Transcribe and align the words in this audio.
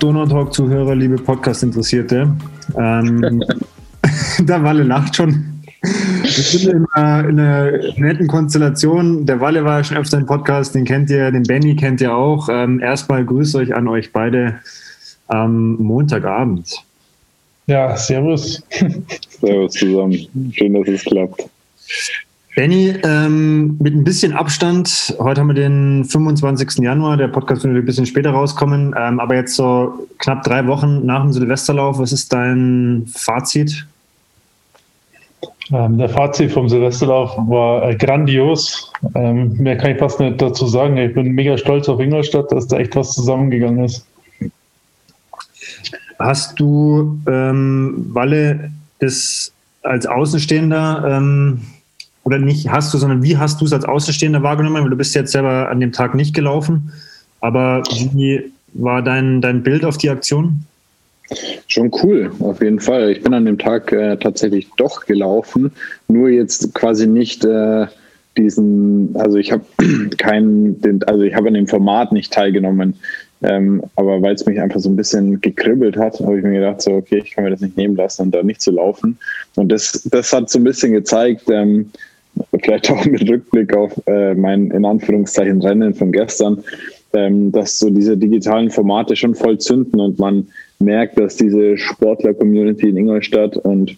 Donautalk-Zuhörer, 0.00 0.94
liebe 0.94 1.16
Podcast-Interessierte. 1.16 2.34
Ähm, 2.76 3.44
der 4.40 4.62
Walle 4.62 4.82
lacht 4.82 5.16
schon. 5.16 5.62
Wir 5.82 6.30
sind 6.30 6.72
in 6.72 6.86
einer, 6.92 7.28
in 7.28 7.40
einer, 7.40 7.72
netten 7.96 8.26
Konstellation. 8.26 9.26
Der 9.26 9.40
Walle 9.40 9.64
war 9.64 9.82
schon 9.84 9.96
öfter 9.96 10.18
im 10.18 10.26
Podcast, 10.26 10.74
den 10.74 10.84
kennt 10.84 11.10
ihr, 11.10 11.30
den 11.30 11.42
Benny 11.42 11.76
kennt 11.76 12.00
ihr 12.00 12.14
auch. 12.14 12.48
Ähm, 12.50 12.80
erstmal 12.80 13.24
grüße 13.24 13.58
euch 13.58 13.74
an 13.74 13.88
euch 13.88 14.12
beide 14.12 14.60
am 15.28 15.76
Montagabend. 15.76 16.82
Ja, 17.66 17.96
servus. 17.96 18.62
servus 19.40 19.72
zusammen. 19.72 20.52
Schön, 20.52 20.74
dass 20.74 20.88
es 20.88 21.04
klappt. 21.04 21.48
Benny, 22.60 22.94
ähm, 23.04 23.78
mit 23.80 23.94
ein 23.94 24.04
bisschen 24.04 24.34
Abstand, 24.34 25.16
heute 25.18 25.40
haben 25.40 25.46
wir 25.46 25.54
den 25.54 26.04
25. 26.04 26.84
Januar, 26.84 27.16
der 27.16 27.28
Podcast 27.28 27.64
wird 27.64 27.74
ein 27.74 27.86
bisschen 27.86 28.04
später 28.04 28.32
rauskommen, 28.32 28.94
ähm, 28.98 29.18
aber 29.18 29.34
jetzt 29.34 29.56
so 29.56 30.06
knapp 30.18 30.42
drei 30.42 30.66
Wochen 30.66 31.06
nach 31.06 31.22
dem 31.22 31.32
Silvesterlauf, 31.32 31.98
was 31.98 32.12
ist 32.12 32.30
dein 32.34 33.06
Fazit? 33.16 33.86
Ähm, 35.72 35.96
der 35.96 36.10
Fazit 36.10 36.52
vom 36.52 36.68
Silvesterlauf 36.68 37.34
war 37.48 37.88
äh, 37.88 37.96
grandios. 37.96 38.92
Ähm, 39.14 39.54
mehr 39.56 39.78
kann 39.78 39.92
ich 39.92 39.98
fast 39.98 40.20
nicht 40.20 40.42
dazu 40.42 40.66
sagen. 40.66 40.98
Ich 40.98 41.14
bin 41.14 41.32
mega 41.32 41.56
stolz 41.56 41.88
auf 41.88 41.98
Ingolstadt, 41.98 42.52
dass 42.52 42.66
da 42.66 42.76
echt 42.76 42.94
was 42.94 43.12
zusammengegangen 43.12 43.84
ist. 43.84 44.06
Hast 46.18 46.60
du, 46.60 47.18
ähm, 47.26 48.04
Walle, 48.10 48.70
das 48.98 49.50
als 49.82 50.04
Außenstehender 50.04 51.04
ähm, 51.08 51.62
oder 52.30 52.38
nicht 52.38 52.70
hast 52.70 52.94
du, 52.94 52.98
sondern 52.98 53.24
wie 53.24 53.36
hast 53.36 53.60
du 53.60 53.64
es 53.64 53.72
als 53.72 53.84
Außenstehender 53.84 54.42
wahrgenommen? 54.42 54.82
Weil 54.84 54.90
du 54.90 54.96
bist 54.96 55.16
jetzt 55.16 55.32
selber 55.32 55.68
an 55.68 55.80
dem 55.80 55.90
Tag 55.90 56.14
nicht 56.14 56.32
gelaufen, 56.32 56.92
aber 57.40 57.82
wie 58.12 58.52
war 58.72 59.02
dein, 59.02 59.40
dein 59.40 59.64
Bild 59.64 59.84
auf 59.84 59.98
die 59.98 60.10
Aktion? 60.10 60.64
Schon 61.66 61.90
cool, 62.02 62.30
auf 62.38 62.62
jeden 62.62 62.78
Fall. 62.78 63.10
Ich 63.10 63.22
bin 63.22 63.34
an 63.34 63.46
dem 63.46 63.58
Tag 63.58 63.90
äh, 63.92 64.16
tatsächlich 64.16 64.68
doch 64.76 65.06
gelaufen, 65.06 65.72
nur 66.06 66.28
jetzt 66.28 66.72
quasi 66.74 67.08
nicht 67.08 67.44
äh, 67.44 67.86
diesen, 68.36 69.14
also 69.16 69.36
ich 69.36 69.50
habe 69.50 69.64
keinen, 70.18 71.02
also 71.06 71.22
ich 71.22 71.34
habe 71.34 71.48
an 71.48 71.54
dem 71.54 71.66
Format 71.66 72.12
nicht 72.12 72.32
teilgenommen, 72.32 72.94
ähm, 73.42 73.82
aber 73.96 74.22
weil 74.22 74.34
es 74.34 74.46
mich 74.46 74.60
einfach 74.60 74.80
so 74.80 74.88
ein 74.88 74.96
bisschen 74.96 75.40
gekribbelt 75.40 75.96
hat, 75.96 76.20
habe 76.20 76.38
ich 76.38 76.44
mir 76.44 76.60
gedacht, 76.60 76.82
so 76.82 76.92
okay, 76.92 77.22
ich 77.24 77.32
kann 77.32 77.44
mir 77.44 77.50
das 77.50 77.60
nicht 77.60 77.76
nehmen 77.76 77.96
lassen 77.96 78.30
da 78.30 78.42
nicht 78.42 78.60
zu 78.60 78.70
laufen. 78.70 79.18
Und 79.56 79.72
das, 79.72 80.06
das 80.10 80.32
hat 80.32 80.48
so 80.48 80.58
ein 80.58 80.64
bisschen 80.64 80.92
gezeigt, 80.92 81.44
ähm, 81.50 81.90
vielleicht 82.62 82.90
auch 82.90 83.04
mit 83.04 83.28
Rückblick 83.28 83.76
auf 83.76 83.92
äh, 84.06 84.34
mein 84.34 84.70
in 84.70 84.84
Anführungszeichen 84.84 85.60
Rennen 85.62 85.94
von 85.94 86.12
gestern, 86.12 86.62
ähm, 87.12 87.52
dass 87.52 87.78
so 87.78 87.90
diese 87.90 88.16
digitalen 88.16 88.70
Formate 88.70 89.16
schon 89.16 89.34
voll 89.34 89.58
zünden 89.58 90.00
und 90.00 90.18
man 90.18 90.48
merkt, 90.78 91.18
dass 91.18 91.36
diese 91.36 91.76
Sportler-Community 91.76 92.88
in 92.88 92.96
Ingolstadt 92.96 93.56
und 93.56 93.96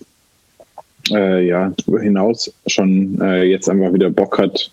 äh, 1.11 1.47
ja, 1.47 1.72
hinaus 2.00 2.52
schon 2.66 3.20
äh, 3.20 3.44
jetzt 3.44 3.69
einfach 3.69 3.92
wieder 3.92 4.11
Bock 4.11 4.39
hat, 4.39 4.70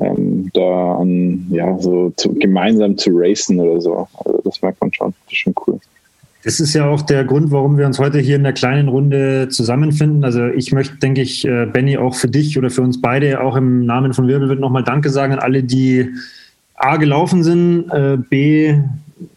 ähm, 0.00 0.50
da 0.52 0.96
an, 0.96 1.46
ja, 1.50 1.78
so 1.78 2.12
zu, 2.16 2.34
gemeinsam 2.34 2.96
zu 2.96 3.10
racen 3.14 3.60
oder 3.60 3.80
so. 3.80 4.06
Also 4.24 4.40
das 4.44 4.62
merkt 4.62 4.80
man 4.80 4.92
schon. 4.92 5.14
Das 5.24 5.32
ist 5.32 5.38
schon 5.38 5.54
cool. 5.66 5.80
Das 6.46 6.60
ist 6.60 6.74
ja 6.74 6.88
auch 6.88 7.02
der 7.02 7.24
Grund, 7.24 7.50
warum 7.50 7.76
wir 7.76 7.86
uns 7.86 7.98
heute 7.98 8.20
hier 8.20 8.36
in 8.36 8.44
der 8.44 8.52
kleinen 8.52 8.86
Runde 8.86 9.48
zusammenfinden. 9.48 10.22
Also 10.22 10.46
ich 10.46 10.70
möchte, 10.70 10.96
denke 10.98 11.20
ich, 11.20 11.44
äh, 11.44 11.66
Benny, 11.66 11.98
auch 11.98 12.14
für 12.14 12.28
dich 12.28 12.56
oder 12.56 12.70
für 12.70 12.82
uns 12.82 13.00
beide 13.00 13.40
auch 13.40 13.56
im 13.56 13.84
Namen 13.84 14.14
von 14.14 14.28
Wirbelwind 14.28 14.60
nochmal 14.60 14.84
Danke 14.84 15.10
sagen 15.10 15.32
an 15.32 15.38
alle, 15.40 15.64
die 15.64 16.08
A 16.76 16.98
gelaufen 16.98 17.42
sind, 17.42 17.90
äh, 17.90 18.16
B 18.16 18.78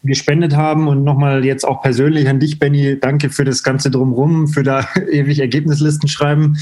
gespendet 0.03 0.55
haben 0.55 0.87
und 0.87 1.03
nochmal 1.03 1.45
jetzt 1.45 1.65
auch 1.65 1.81
persönlich 1.81 2.27
an 2.27 2.39
dich, 2.39 2.59
Benny, 2.59 2.99
danke 2.99 3.29
für 3.29 3.45
das 3.45 3.63
Ganze 3.63 3.89
drumherum, 3.89 4.47
für 4.47 4.63
da 4.63 4.85
ewig 5.11 5.39
Ergebnislisten 5.39 6.09
schreiben 6.09 6.57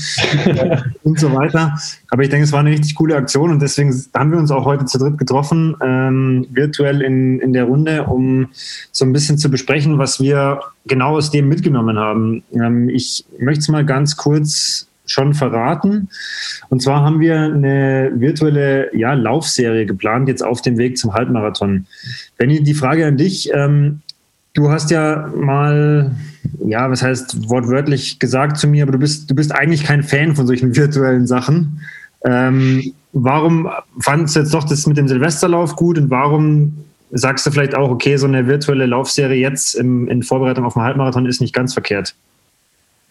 und 1.03 1.19
so 1.19 1.33
weiter. 1.33 1.77
Aber 2.09 2.23
ich 2.23 2.29
denke, 2.29 2.43
es 2.43 2.51
war 2.51 2.59
eine 2.59 2.71
richtig 2.71 2.95
coole 2.95 3.15
Aktion 3.15 3.51
und 3.51 3.61
deswegen 3.61 3.93
haben 4.15 4.31
wir 4.31 4.37
uns 4.37 4.51
auch 4.51 4.65
heute 4.65 4.85
zu 4.85 4.99
dritt 4.99 5.17
getroffen, 5.17 5.75
ähm, 5.81 6.47
virtuell 6.51 7.01
in, 7.01 7.39
in 7.39 7.53
der 7.53 7.65
Runde, 7.65 8.03
um 8.03 8.49
so 8.91 9.05
ein 9.05 9.13
bisschen 9.13 9.37
zu 9.37 9.49
besprechen, 9.49 9.97
was 9.97 10.19
wir 10.19 10.59
genau 10.85 11.17
aus 11.17 11.31
dem 11.31 11.47
mitgenommen 11.47 11.97
haben. 11.97 12.43
Ähm, 12.53 12.89
ich 12.89 13.25
möchte 13.39 13.61
es 13.61 13.67
mal 13.69 13.85
ganz 13.85 14.15
kurz 14.15 14.87
schon 15.07 15.33
verraten. 15.33 16.09
Und 16.69 16.81
zwar 16.81 17.01
haben 17.01 17.19
wir 17.19 17.39
eine 17.39 18.11
virtuelle 18.15 18.95
ja, 18.95 19.13
Laufserie 19.13 19.85
geplant, 19.85 20.27
jetzt 20.27 20.43
auf 20.43 20.61
dem 20.61 20.77
Weg 20.77 20.97
zum 20.97 21.13
Halbmarathon. 21.13 21.85
Benny, 22.37 22.63
die 22.63 22.73
Frage 22.73 23.05
an 23.05 23.17
dich. 23.17 23.51
Ähm, 23.53 24.01
du 24.53 24.69
hast 24.69 24.91
ja 24.91 25.31
mal, 25.35 26.11
ja, 26.65 26.89
was 26.89 27.03
heißt 27.03 27.49
wortwörtlich 27.49 28.19
gesagt 28.19 28.57
zu 28.57 28.67
mir, 28.67 28.83
aber 28.83 28.93
du 28.93 28.99
bist, 28.99 29.29
du 29.29 29.35
bist 29.35 29.53
eigentlich 29.53 29.83
kein 29.83 30.03
Fan 30.03 30.35
von 30.35 30.47
solchen 30.47 30.75
virtuellen 30.75 31.27
Sachen. 31.27 31.81
Ähm, 32.25 32.93
warum 33.13 33.69
fandest 33.99 34.35
du 34.35 34.39
jetzt 34.41 34.53
doch 34.53 34.63
das 34.63 34.87
mit 34.87 34.97
dem 34.97 35.07
Silvesterlauf 35.07 35.75
gut 35.75 35.97
und 35.97 36.09
warum 36.09 36.77
sagst 37.11 37.45
du 37.45 37.51
vielleicht 37.51 37.75
auch, 37.75 37.89
okay, 37.89 38.17
so 38.17 38.27
eine 38.27 38.47
virtuelle 38.47 38.85
Laufserie 38.85 39.39
jetzt 39.39 39.75
im, 39.75 40.09
in 40.09 40.23
Vorbereitung 40.23 40.65
auf 40.65 40.73
den 40.73 40.83
Halbmarathon 40.83 41.25
ist 41.25 41.39
nicht 41.41 41.53
ganz 41.53 41.73
verkehrt? 41.73 42.15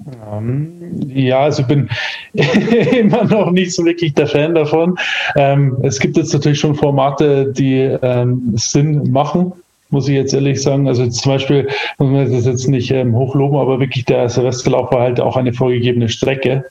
Ähm, 0.04 1.00
ja, 1.08 1.40
also 1.40 1.62
ich 1.62 1.68
bin 1.68 1.88
immer 2.92 3.24
noch 3.24 3.50
nicht 3.50 3.74
so 3.74 3.84
wirklich 3.84 4.14
der 4.14 4.26
Fan 4.26 4.54
davon. 4.54 4.98
Ähm, 5.36 5.76
es 5.82 5.98
gibt 5.98 6.16
jetzt 6.16 6.32
natürlich 6.32 6.60
schon 6.60 6.74
Formate, 6.74 7.52
die 7.52 7.96
ähm, 8.02 8.52
Sinn 8.56 9.10
machen, 9.10 9.52
muss 9.90 10.08
ich 10.08 10.14
jetzt 10.14 10.34
ehrlich 10.34 10.62
sagen. 10.62 10.86
Also 10.86 11.06
zum 11.08 11.32
Beispiel, 11.32 11.68
muss 11.98 12.10
man 12.10 12.30
das 12.30 12.44
jetzt 12.44 12.68
nicht 12.68 12.90
ähm, 12.90 13.14
hochloben, 13.14 13.58
aber 13.58 13.80
wirklich 13.80 14.04
der 14.04 14.28
Silvesterlauf 14.28 14.92
war 14.92 15.00
halt 15.00 15.20
auch 15.20 15.36
eine 15.36 15.52
vorgegebene 15.52 16.08
Strecke. 16.08 16.64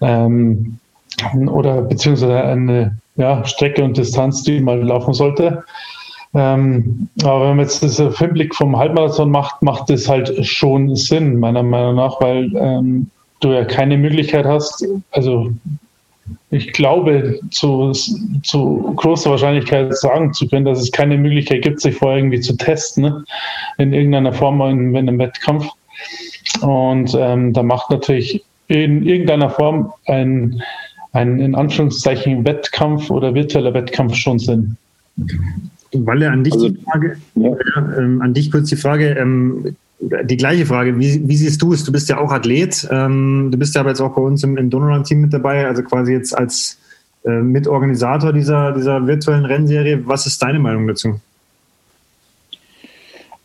Ähm, 0.00 0.78
oder 1.46 1.82
beziehungsweise 1.82 2.42
eine 2.42 2.98
ja, 3.16 3.44
Strecke 3.44 3.82
und 3.82 3.96
Distanz, 3.96 4.42
die 4.42 4.60
man 4.60 4.82
laufen 4.82 5.14
sollte. 5.14 5.64
Ähm, 6.34 7.08
aber 7.22 7.42
wenn 7.42 7.56
man 7.56 7.60
jetzt 7.60 7.82
das 7.82 8.00
auf 8.00 8.18
Hinblick 8.18 8.54
vom 8.54 8.76
Halbmarathon 8.76 9.30
macht, 9.30 9.62
macht 9.62 9.88
das 9.88 10.08
halt 10.08 10.44
schon 10.44 10.94
Sinn, 10.96 11.38
meiner 11.38 11.62
Meinung 11.62 11.94
nach, 11.96 12.20
weil 12.20 12.50
ähm, 12.56 13.08
du 13.40 13.52
ja 13.52 13.64
keine 13.64 13.96
Möglichkeit 13.96 14.44
hast, 14.44 14.84
also 15.12 15.52
ich 16.50 16.72
glaube, 16.72 17.38
zu, 17.50 17.92
zu 17.92 18.94
großer 18.96 19.30
Wahrscheinlichkeit 19.30 19.96
sagen 19.96 20.32
zu 20.32 20.48
können, 20.48 20.64
dass 20.64 20.80
es 20.80 20.90
keine 20.90 21.18
Möglichkeit 21.18 21.62
gibt, 21.62 21.80
sich 21.80 21.96
vorher 21.96 22.18
irgendwie 22.18 22.40
zu 22.40 22.56
testen, 22.56 23.04
ne? 23.04 23.24
in 23.78 23.92
irgendeiner 23.92 24.32
Form 24.32 24.60
in, 24.62 24.94
in 24.94 25.08
einem 25.08 25.18
Wettkampf. 25.18 25.68
Und 26.62 27.14
ähm, 27.18 27.52
da 27.52 27.62
macht 27.62 27.90
natürlich 27.90 28.42
in 28.68 29.06
irgendeiner 29.06 29.50
Form 29.50 29.92
ein, 30.06 30.62
ein 31.12 31.40
in 31.40 31.54
Anführungszeichen 31.54 32.46
Wettkampf 32.46 33.10
oder 33.10 33.34
virtueller 33.34 33.74
Wettkampf 33.74 34.14
schon 34.14 34.38
Sinn. 34.38 34.76
Walle, 35.94 36.30
an 36.30 36.44
dich 36.44 36.54
also, 36.54 36.68
die 36.68 36.80
Frage, 36.82 37.16
ja. 37.34 37.56
ähm, 37.98 38.20
an 38.22 38.34
dich 38.34 38.50
kurz 38.50 38.68
die 38.68 38.76
Frage, 38.76 39.10
ähm, 39.10 39.76
die 40.00 40.36
gleiche 40.36 40.66
Frage, 40.66 40.98
wie, 40.98 41.26
wie, 41.26 41.36
siehst 41.36 41.62
du 41.62 41.72
es? 41.72 41.84
Du 41.84 41.92
bist 41.92 42.08
ja 42.08 42.18
auch 42.18 42.30
Athlet, 42.32 42.86
ähm, 42.90 43.48
du 43.50 43.58
bist 43.58 43.74
ja 43.74 43.80
aber 43.80 43.90
jetzt 43.90 44.00
auch 44.00 44.14
bei 44.14 44.22
uns 44.22 44.42
im, 44.42 44.56
im 44.56 44.70
Donauland-Team 44.70 45.20
mit 45.20 45.32
dabei, 45.32 45.66
also 45.66 45.82
quasi 45.82 46.12
jetzt 46.12 46.36
als 46.36 46.78
äh, 47.24 47.30
Mitorganisator 47.40 48.32
dieser, 48.32 48.72
dieser 48.72 49.06
virtuellen 49.06 49.44
Rennserie. 49.44 50.06
Was 50.06 50.26
ist 50.26 50.42
deine 50.42 50.58
Meinung 50.58 50.86
dazu? 50.86 51.20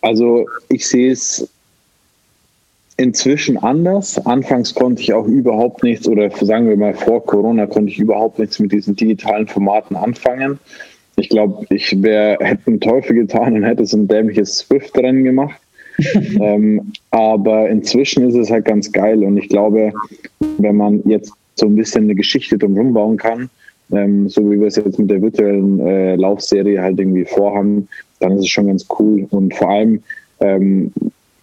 Also 0.01 0.47
ich 0.69 0.87
sehe 0.87 1.11
es 1.11 1.49
inzwischen 2.97 3.57
anders. 3.57 4.23
Anfangs 4.25 4.73
konnte 4.75 5.01
ich 5.01 5.13
auch 5.13 5.25
überhaupt 5.25 5.83
nichts, 5.83 6.07
oder 6.07 6.29
sagen 6.31 6.67
wir 6.67 6.75
mal 6.75 6.93
vor 6.93 7.25
Corona 7.25 7.65
konnte 7.65 7.91
ich 7.91 7.99
überhaupt 7.99 8.39
nichts 8.39 8.59
mit 8.59 8.71
diesen 8.71 8.95
digitalen 8.95 9.47
Formaten 9.47 9.95
anfangen. 9.95 10.59
Ich 11.19 11.29
glaube, 11.29 11.65
ich 11.69 12.01
wär, 12.01 12.37
hätte 12.39 12.67
einen 12.67 12.79
Teufel 12.79 13.15
getan 13.15 13.53
und 13.53 13.63
hätte 13.63 13.85
so 13.85 13.97
ein 13.97 14.07
dämliches 14.07 14.59
Swift-Rennen 14.59 15.25
gemacht. 15.25 15.59
ähm, 16.39 16.93
aber 17.11 17.69
inzwischen 17.69 18.29
ist 18.29 18.35
es 18.35 18.49
halt 18.49 18.63
ganz 18.63 18.89
geil 18.89 19.21
und 19.21 19.35
ich 19.35 19.49
glaube, 19.49 19.91
wenn 20.57 20.77
man 20.77 21.01
jetzt 21.05 21.33
so 21.55 21.65
ein 21.65 21.75
bisschen 21.75 22.05
eine 22.05 22.15
Geschichte 22.15 22.57
drumherum 22.57 22.93
bauen 22.93 23.17
kann, 23.17 23.49
ähm, 23.91 24.29
so 24.29 24.49
wie 24.49 24.57
wir 24.57 24.67
es 24.67 24.77
jetzt 24.77 24.97
mit 24.97 25.09
der 25.09 25.21
virtuellen 25.21 25.79
äh, 25.81 26.15
Laufserie 26.15 26.81
halt 26.81 26.99
irgendwie 26.99 27.25
vorhaben, 27.25 27.89
dann 28.21 28.31
ist 28.33 28.45
es 28.45 28.49
schon 28.49 28.67
ganz 28.67 28.87
cool 28.97 29.27
und 29.31 29.53
vor 29.53 29.69
allem 29.69 30.01
ähm, 30.39 30.93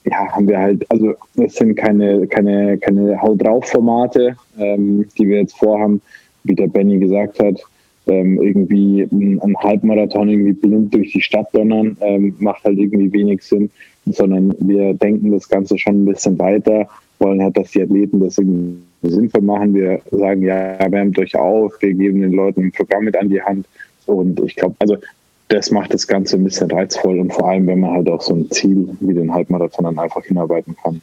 ja, 0.06 0.26
haben 0.32 0.48
wir 0.48 0.58
halt, 0.58 0.90
also 0.90 1.12
es 1.36 1.56
sind 1.56 1.74
keine, 1.74 2.26
keine, 2.26 2.78
keine 2.78 3.20
Haut 3.20 3.42
drauf 3.42 3.66
Formate, 3.66 4.36
ähm, 4.58 5.04
die 5.18 5.28
wir 5.28 5.40
jetzt 5.40 5.58
vorhaben, 5.58 6.00
wie 6.44 6.54
der 6.54 6.68
Benny 6.68 6.98
gesagt 6.98 7.40
hat 7.40 7.60
ähm, 8.06 8.40
irgendwie 8.40 9.02
ein 9.02 9.56
Halbmarathon 9.58 10.28
irgendwie 10.28 10.52
blind 10.52 10.94
durch 10.94 11.12
die 11.12 11.22
Stadt 11.22 11.48
donnern, 11.52 11.96
ähm, 12.00 12.34
macht 12.38 12.64
halt 12.64 12.78
irgendwie 12.78 13.12
wenig 13.12 13.42
Sinn, 13.42 13.70
sondern 14.06 14.54
wir 14.60 14.94
denken 14.94 15.32
das 15.32 15.48
Ganze 15.48 15.76
schon 15.78 16.02
ein 16.02 16.06
bisschen 16.06 16.38
weiter, 16.38 16.88
wollen 17.18 17.42
halt, 17.42 17.56
dass 17.56 17.72
die 17.72 17.82
Athleten 17.82 18.20
das 18.20 18.38
irgendwie 18.38 18.78
sinnvoll 19.02 19.42
machen. 19.42 19.74
Wir 19.74 20.00
sagen, 20.10 20.42
ja, 20.42 20.78
wärmt 20.90 21.18
euch 21.18 21.34
auf, 21.36 21.74
wir 21.80 21.94
geben 21.94 22.20
den 22.22 22.32
Leuten 22.32 22.64
ein 22.64 22.72
Programm 22.72 23.04
mit 23.04 23.16
an 23.16 23.28
die 23.28 23.42
Hand 23.42 23.66
und 24.06 24.40
ich 24.40 24.54
glaube, 24.56 24.76
also 24.78 24.96
das 25.48 25.70
macht 25.70 25.94
das 25.94 26.06
Ganze 26.06 26.36
ein 26.36 26.44
bisschen 26.44 26.70
reizvoll 26.70 27.20
und 27.20 27.32
vor 27.32 27.48
allem, 27.48 27.66
wenn 27.66 27.80
man 27.80 27.92
halt 27.92 28.08
auch 28.08 28.20
so 28.20 28.34
ein 28.34 28.50
Ziel 28.50 28.88
wie 29.00 29.14
den 29.14 29.32
Halbmarathon 29.32 29.84
dann 29.84 29.98
einfach 29.98 30.24
hinarbeiten 30.24 30.76
kann. 30.82 31.00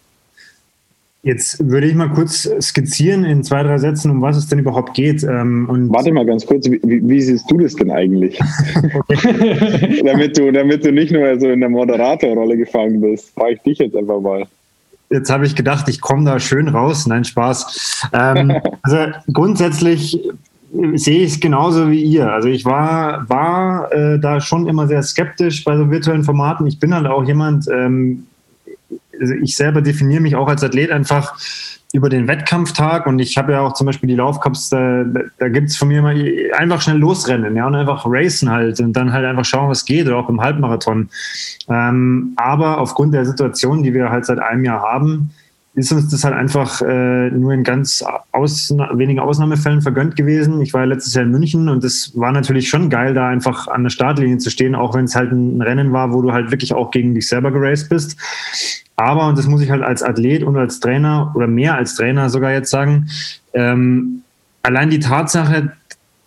Jetzt 1.25 1.69
würde 1.69 1.87
ich 1.87 1.95
mal 1.95 2.09
kurz 2.09 2.49
skizzieren 2.61 3.23
in 3.23 3.45
zwei, 3.45 3.63
drei 3.63 3.77
Sätzen, 3.77 4.11
um 4.11 4.21
was 4.21 4.35
es 4.35 4.47
denn 4.47 4.59
überhaupt 4.59 4.93
geht. 4.93 5.23
Ähm, 5.23 5.69
und 5.69 5.89
Warte 5.89 6.11
mal 6.11 6.25
ganz 6.25 6.45
kurz, 6.45 6.69
wie, 6.69 6.81
wie, 6.83 7.21
siehst 7.21 7.49
du 7.49 7.57
das 7.57 7.75
denn 7.75 7.91
eigentlich? 7.91 8.37
damit, 10.03 10.37
du, 10.37 10.51
damit 10.51 10.83
du 10.83 10.91
nicht 10.91 11.13
nur 11.13 11.39
so 11.39 11.49
in 11.49 11.61
der 11.61 11.69
Moderatorrolle 11.69 12.57
gefangen 12.57 12.99
bist, 12.99 13.33
frage 13.33 13.53
ich 13.53 13.61
dich 13.61 13.77
jetzt 13.77 13.95
einfach 13.95 14.19
mal. 14.19 14.45
Jetzt 15.09 15.29
habe 15.29 15.45
ich 15.45 15.55
gedacht, 15.55 15.87
ich 15.87 16.01
komme 16.01 16.25
da 16.25 16.41
schön 16.41 16.67
raus. 16.67 17.07
Nein, 17.07 17.23
Spaß. 17.23 18.09
Ähm, 18.11 18.51
also 18.81 18.97
grundsätzlich 19.31 20.19
sehe 20.95 21.19
ich 21.19 21.33
es 21.33 21.39
genauso 21.39 21.89
wie 21.89 22.03
ihr. 22.03 22.33
Also 22.33 22.49
ich 22.49 22.65
war, 22.65 23.29
war 23.29 23.93
äh, 23.93 24.19
da 24.19 24.41
schon 24.41 24.67
immer 24.67 24.87
sehr 24.87 25.03
skeptisch 25.03 25.63
bei 25.63 25.77
so 25.77 25.89
virtuellen 25.89 26.25
Formaten. 26.25 26.67
Ich 26.67 26.79
bin 26.79 26.93
halt 26.93 27.07
auch 27.07 27.23
jemand, 27.23 27.69
ähm, 27.71 28.25
also 29.19 29.33
ich 29.33 29.55
selber 29.55 29.81
definiere 29.81 30.21
mich 30.21 30.35
auch 30.35 30.47
als 30.47 30.63
Athlet 30.63 30.91
einfach 30.91 31.37
über 31.93 32.09
den 32.09 32.27
Wettkampftag 32.27 33.05
und 33.05 33.19
ich 33.19 33.37
habe 33.37 33.51
ja 33.51 33.61
auch 33.61 33.73
zum 33.73 33.85
Beispiel 33.85 34.07
die 34.07 34.15
Laufcups, 34.15 34.69
da, 34.69 35.05
da 35.37 35.47
gibt 35.47 35.69
es 35.69 35.77
von 35.77 35.89
mir 35.89 35.99
immer 35.99 36.13
einfach 36.57 36.81
schnell 36.81 36.97
losrennen, 36.97 37.55
ja, 37.55 37.67
und 37.67 37.75
einfach 37.75 38.05
racen 38.07 38.49
halt 38.49 38.79
und 38.79 38.93
dann 38.93 39.13
halt 39.13 39.25
einfach 39.25 39.45
schauen, 39.45 39.69
was 39.69 39.85
geht, 39.85 40.07
oder 40.07 40.17
auch 40.17 40.27
im 40.27 40.41
Halbmarathon. 40.41 41.09
Ähm, 41.69 42.33
aber 42.35 42.79
aufgrund 42.79 43.13
der 43.13 43.25
Situation, 43.25 43.83
die 43.83 43.93
wir 43.93 44.09
halt 44.09 44.25
seit 44.25 44.39
einem 44.39 44.65
Jahr 44.65 44.81
haben, 44.81 45.29
ist 45.75 45.91
uns 45.91 46.09
das 46.09 46.23
halt 46.23 46.35
einfach 46.35 46.81
äh, 46.81 47.29
nur 47.31 47.53
in 47.53 47.63
ganz 47.63 48.03
ausna 48.31 48.95
wenigen 48.97 49.19
Ausnahmefällen 49.19 49.81
vergönnt 49.81 50.15
gewesen. 50.15 50.61
Ich 50.61 50.73
war 50.73 50.81
ja 50.81 50.87
letztes 50.87 51.15
Jahr 51.15 51.25
in 51.25 51.31
München 51.31 51.67
und 51.67 51.83
es 51.83 52.11
war 52.15 52.31
natürlich 52.31 52.69
schon 52.69 52.89
geil, 52.89 53.13
da 53.13 53.27
einfach 53.27 53.67
an 53.67 53.83
der 53.83 53.89
Startlinie 53.89 54.37
zu 54.37 54.51
stehen, 54.51 54.75
auch 54.75 54.93
wenn 54.93 55.05
es 55.05 55.15
halt 55.15 55.31
ein 55.31 55.61
Rennen 55.61 55.91
war, 55.91 56.13
wo 56.13 56.21
du 56.21 56.31
halt 56.31 56.51
wirklich 56.51 56.73
auch 56.73 56.91
gegen 56.91 57.15
dich 57.15 57.27
selber 57.27 57.51
geraced 57.51 57.89
bist. 57.89 58.17
Aber, 58.95 59.27
und 59.27 59.37
das 59.37 59.47
muss 59.47 59.61
ich 59.61 59.71
halt 59.71 59.81
als 59.81 60.03
Athlet 60.03 60.43
und 60.43 60.55
als 60.55 60.79
Trainer 60.79 61.31
oder 61.35 61.47
mehr 61.47 61.75
als 61.75 61.95
Trainer 61.95 62.29
sogar 62.29 62.51
jetzt 62.51 62.69
sagen, 62.69 63.09
ähm, 63.53 64.21
allein 64.61 64.89
die 64.89 64.99
Tatsache, 64.99 65.71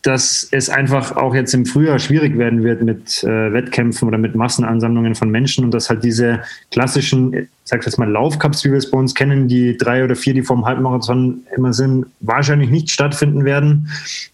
dass 0.03 0.47
es 0.53 0.71
einfach 0.71 1.17
auch 1.17 1.35
jetzt 1.35 1.53
im 1.53 1.67
Frühjahr 1.67 1.99
schwierig 1.99 2.39
werden 2.39 2.63
wird 2.63 2.81
mit 2.81 3.25
äh, 3.25 3.53
Wettkämpfen 3.53 4.07
oder 4.07 4.19
mit 4.19 4.37
Massenansammlungen 4.37 5.17
von 5.17 5.31
Menschen 5.31 5.65
und 5.65 5.75
dass 5.75 5.91
halt 5.91 6.05
diese 6.05 6.43
klassischen, 6.71 7.35
ich 7.35 7.49
sag 7.65 7.85
jetzt 7.85 7.99
mal 7.99 8.09
Laufcups, 8.09 8.65
wie 8.65 8.71
wir 8.71 8.79
es 8.79 8.89
bei 8.89 8.99
uns 8.99 9.17
kennen, 9.17 9.49
die 9.49 9.77
drei 9.77 10.05
oder 10.05 10.15
vier, 10.15 10.33
die 10.33 10.43
vom 10.43 10.65
Halbmarathon 10.65 11.43
immer 11.57 11.73
sind, 11.73 12.07
wahrscheinlich 12.21 12.71
nicht 12.71 12.91
stattfinden 12.91 13.45
werden, 13.45 13.89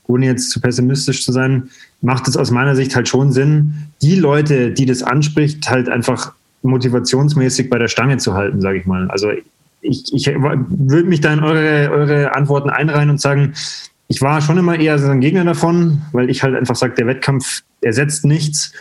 ohne 0.06 0.26
jetzt 0.26 0.50
zu 0.50 0.60
pessimistisch 0.60 1.24
zu 1.24 1.32
sein, 1.32 1.70
macht 2.02 2.28
es 2.28 2.36
aus 2.36 2.50
meiner 2.50 2.76
Sicht 2.76 2.94
halt 2.94 3.08
schon 3.08 3.32
Sinn, 3.32 3.72
die 4.02 4.16
Leute, 4.16 4.72
die 4.72 4.84
das 4.84 5.02
anspricht, 5.02 5.70
halt 5.70 5.88
einfach 5.88 6.34
motivationsmäßig 6.62 7.70
bei 7.70 7.78
der 7.78 7.88
Stange 7.88 8.18
zu 8.18 8.34
halten, 8.34 8.60
sage 8.60 8.78
ich 8.78 8.86
mal. 8.86 9.10
Also 9.10 9.30
ich, 9.80 10.12
ich 10.12 10.26
würde 10.26 11.08
mich 11.08 11.20
da 11.20 11.32
in 11.32 11.40
eure, 11.40 11.90
eure 11.90 12.34
Antworten 12.34 12.70
einreihen 12.70 13.10
und 13.10 13.20
sagen, 13.20 13.54
ich 14.08 14.22
war 14.22 14.40
schon 14.40 14.58
immer 14.58 14.78
eher 14.78 14.98
so 14.98 15.08
ein 15.08 15.20
Gegner 15.20 15.44
davon, 15.44 16.02
weil 16.12 16.30
ich 16.30 16.42
halt 16.42 16.54
einfach 16.54 16.76
sage, 16.76 16.94
der 16.94 17.06
Wettkampf 17.06 17.62
ersetzt 17.80 18.24
nichts. 18.24 18.72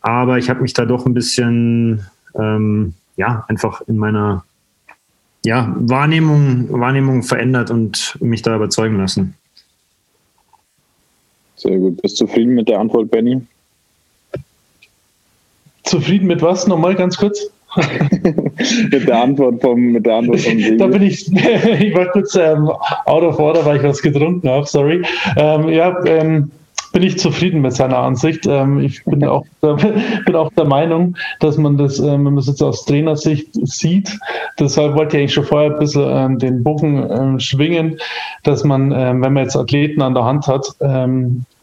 Aber 0.00 0.38
ich 0.38 0.50
habe 0.50 0.60
mich 0.60 0.74
da 0.74 0.84
doch 0.84 1.06
ein 1.06 1.14
bisschen, 1.14 2.06
ähm, 2.38 2.94
ja, 3.16 3.44
einfach 3.48 3.80
in 3.86 3.96
meiner 3.96 4.44
ja, 5.44 5.74
Wahrnehmung, 5.78 6.68
Wahrnehmung 6.70 7.22
verändert 7.22 7.70
und 7.70 8.16
mich 8.20 8.42
da 8.42 8.56
überzeugen 8.56 8.98
lassen. 8.98 9.34
Sehr 11.56 11.78
gut. 11.78 12.00
Bist 12.02 12.20
du 12.20 12.26
zufrieden 12.26 12.54
mit 12.54 12.68
der 12.68 12.80
Antwort, 12.80 13.10
Benny? 13.10 13.40
Zufrieden 15.84 16.26
mit 16.26 16.42
was? 16.42 16.66
Nochmal 16.66 16.94
ganz 16.94 17.16
kurz. 17.16 17.50
mit 18.90 19.08
der 19.08 19.22
Antwort 19.22 19.60
vom, 19.60 19.80
mit 19.80 20.06
der 20.06 20.16
Antwort 20.16 20.40
vom 20.40 20.78
Da 20.78 20.86
bin 20.86 21.02
ich, 21.02 21.26
ich 21.80 21.96
war 21.96 22.06
kurz 22.06 22.34
ähm, 22.36 22.68
out 23.06 23.22
of 23.22 23.38
order, 23.38 23.64
weil 23.66 23.78
ich 23.78 23.82
was 23.82 24.00
getrunken 24.00 24.48
habe, 24.48 24.66
sorry. 24.66 25.02
Ähm, 25.36 25.68
ja, 25.68 25.96
ähm, 26.04 26.50
bin 26.92 27.02
ich 27.02 27.18
zufrieden 27.18 27.60
mit 27.60 27.74
seiner 27.74 27.98
Ansicht. 27.98 28.46
Ähm, 28.46 28.78
ich 28.78 29.04
bin 29.04 29.24
auch, 29.28 29.44
der, 29.62 29.74
bin 30.24 30.36
auch 30.36 30.52
der 30.52 30.66
Meinung, 30.66 31.16
dass 31.40 31.58
man 31.58 31.76
das, 31.76 31.98
ähm, 31.98 32.24
wenn 32.24 32.34
man 32.34 32.38
es 32.38 32.46
jetzt 32.46 32.62
aus 32.62 32.84
Trainersicht 32.84 33.48
sieht, 33.52 34.16
deshalb 34.58 34.94
wollte 34.94 35.16
ich 35.16 35.22
eigentlich 35.22 35.34
schon 35.34 35.44
vorher 35.44 35.72
ein 35.72 35.78
bisschen 35.78 36.06
ähm, 36.08 36.38
den 36.38 36.62
Bogen 36.62 37.10
ähm, 37.10 37.40
schwingen, 37.40 37.98
dass 38.44 38.62
man, 38.62 38.90
wenn 38.90 39.20
man 39.20 39.38
jetzt 39.38 39.56
Athleten 39.56 40.02
an 40.02 40.14
der 40.14 40.24
Hand 40.24 40.46
hat, 40.46 40.76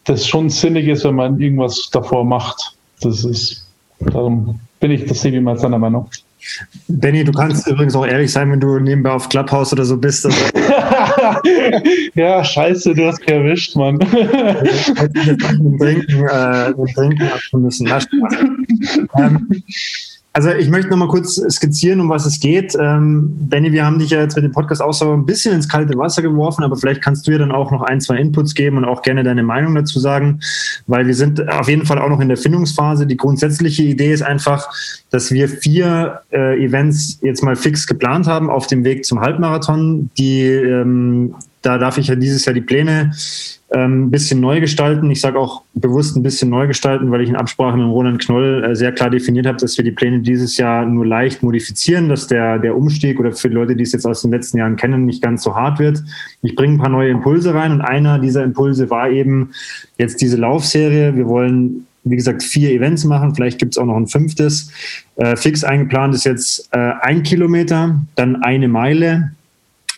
das 0.04 0.26
schon 0.26 0.50
sinnig 0.50 0.88
ist, 0.88 1.04
wenn 1.04 1.14
man 1.14 1.40
irgendwas 1.40 1.90
davor 1.92 2.24
macht. 2.24 2.76
Das 3.00 3.24
ist, 3.24 3.71
darum 4.10 4.60
bin 4.80 4.90
ich 4.90 5.06
das 5.06 5.20
Sebi 5.20 5.40
mal 5.40 5.58
seiner 5.58 5.78
Meinung. 5.78 6.08
Benny, 6.88 7.22
du 7.22 7.32
kannst 7.32 7.68
übrigens 7.68 7.94
auch 7.94 8.04
ehrlich 8.04 8.32
sein, 8.32 8.50
wenn 8.50 8.58
du 8.58 8.80
nebenbei 8.80 9.12
auf 9.12 9.28
Clubhouse 9.28 9.72
oder 9.72 9.84
so 9.84 9.96
bist. 9.96 10.26
Also 10.26 10.36
ja, 12.14 12.44
scheiße, 12.44 12.94
du 12.94 13.06
hast 13.06 13.20
mich 13.20 13.28
erwischt, 13.28 13.76
Mann. 13.76 14.00
trinken, 15.78 16.26
äh, 16.26 16.72
trinken 16.94 17.30
müssen. 17.52 17.86
Na, 17.88 18.00
ähm, 19.24 19.62
also 20.34 20.50
ich 20.50 20.68
möchte 20.70 20.90
noch 20.90 20.96
mal 20.96 21.08
kurz 21.08 21.34
skizzieren, 21.50 22.00
um 22.00 22.08
was 22.08 22.24
es 22.24 22.40
geht. 22.40 22.74
Ähm, 22.80 23.30
Benny, 23.48 23.72
wir 23.72 23.84
haben 23.84 23.98
dich 23.98 24.10
ja 24.10 24.20
jetzt 24.20 24.34
mit 24.34 24.44
dem 24.44 24.52
Podcast 24.52 24.80
auch 24.80 24.94
so 24.94 25.12
ein 25.12 25.26
bisschen 25.26 25.54
ins 25.54 25.68
kalte 25.68 25.96
Wasser 25.98 26.22
geworfen, 26.22 26.64
aber 26.64 26.76
vielleicht 26.76 27.02
kannst 27.02 27.26
du 27.26 27.32
ja 27.32 27.38
dann 27.38 27.52
auch 27.52 27.70
noch 27.70 27.82
ein, 27.82 28.00
zwei 28.00 28.16
Inputs 28.16 28.54
geben 28.54 28.78
und 28.78 28.86
auch 28.86 29.02
gerne 29.02 29.24
deine 29.24 29.42
Meinung 29.42 29.74
dazu 29.74 30.00
sagen, 30.00 30.40
weil 30.86 31.06
wir 31.06 31.14
sind 31.14 31.46
auf 31.50 31.68
jeden 31.68 31.84
Fall 31.84 31.98
auch 31.98 32.08
noch 32.08 32.20
in 32.20 32.28
der 32.28 32.38
Findungsphase. 32.38 33.06
Die 33.06 33.18
grundsätzliche 33.18 33.82
Idee 33.82 34.12
ist 34.12 34.22
einfach, 34.22 34.72
dass 35.10 35.30
wir 35.32 35.50
vier 35.50 36.20
äh, 36.32 36.64
Events 36.64 37.18
jetzt 37.20 37.42
mal 37.42 37.54
fix 37.54 37.86
geplant 37.86 38.26
haben 38.26 38.48
auf 38.48 38.66
dem 38.66 38.84
Weg 38.84 39.04
zum 39.04 39.20
Halbmarathon. 39.20 40.10
Die, 40.16 40.44
ähm, 40.44 41.34
da 41.62 41.78
darf 41.78 41.98
ich 41.98 42.08
ja 42.08 42.16
dieses 42.16 42.44
Jahr 42.44 42.54
die 42.54 42.60
Pläne 42.60 43.12
ein 43.70 43.80
ähm, 43.80 44.10
bisschen 44.10 44.40
neu 44.40 44.60
gestalten. 44.60 45.10
Ich 45.10 45.20
sage 45.20 45.38
auch 45.38 45.62
bewusst 45.74 46.16
ein 46.16 46.22
bisschen 46.22 46.50
neu 46.50 46.66
gestalten, 46.66 47.10
weil 47.10 47.22
ich 47.22 47.30
in 47.30 47.36
Absprache 47.36 47.76
mit 47.76 47.86
Roland 47.86 48.20
Knoll 48.20 48.64
äh, 48.64 48.76
sehr 48.76 48.92
klar 48.92 49.08
definiert 49.08 49.46
habe, 49.46 49.56
dass 49.56 49.76
wir 49.76 49.84
die 49.84 49.92
Pläne 49.92 50.20
dieses 50.20 50.58
Jahr 50.58 50.84
nur 50.84 51.06
leicht 51.06 51.42
modifizieren, 51.42 52.08
dass 52.08 52.26
der, 52.26 52.58
der 52.58 52.76
Umstieg 52.76 53.18
oder 53.18 53.32
für 53.32 53.48
Leute, 53.48 53.74
die 53.74 53.84
es 53.84 53.92
jetzt 53.92 54.06
aus 54.06 54.22
den 54.22 54.30
letzten 54.30 54.58
Jahren 54.58 54.76
kennen, 54.76 55.06
nicht 55.06 55.22
ganz 55.22 55.42
so 55.42 55.54
hart 55.54 55.78
wird. 55.78 56.02
Ich 56.42 56.54
bringe 56.54 56.74
ein 56.74 56.78
paar 56.78 56.90
neue 56.90 57.10
Impulse 57.10 57.54
rein 57.54 57.72
und 57.72 57.80
einer 57.80 58.18
dieser 58.18 58.44
Impulse 58.44 58.90
war 58.90 59.08
eben 59.08 59.52
jetzt 59.96 60.20
diese 60.20 60.36
Laufserie. 60.36 61.16
Wir 61.16 61.26
wollen 61.26 61.86
wie 62.04 62.16
gesagt, 62.16 62.42
vier 62.42 62.72
Events 62.72 63.04
machen. 63.04 63.32
Vielleicht 63.34 63.60
gibt 63.60 63.74
es 63.74 63.78
auch 63.78 63.86
noch 63.86 63.96
ein 63.96 64.08
fünftes. 64.08 64.72
Äh, 65.16 65.36
fix 65.36 65.62
eingeplant 65.62 66.14
ist 66.14 66.24
jetzt 66.24 66.68
äh, 66.72 66.78
ein 67.00 67.22
Kilometer, 67.22 68.00
dann 68.16 68.42
eine 68.42 68.66
Meile, 68.66 69.32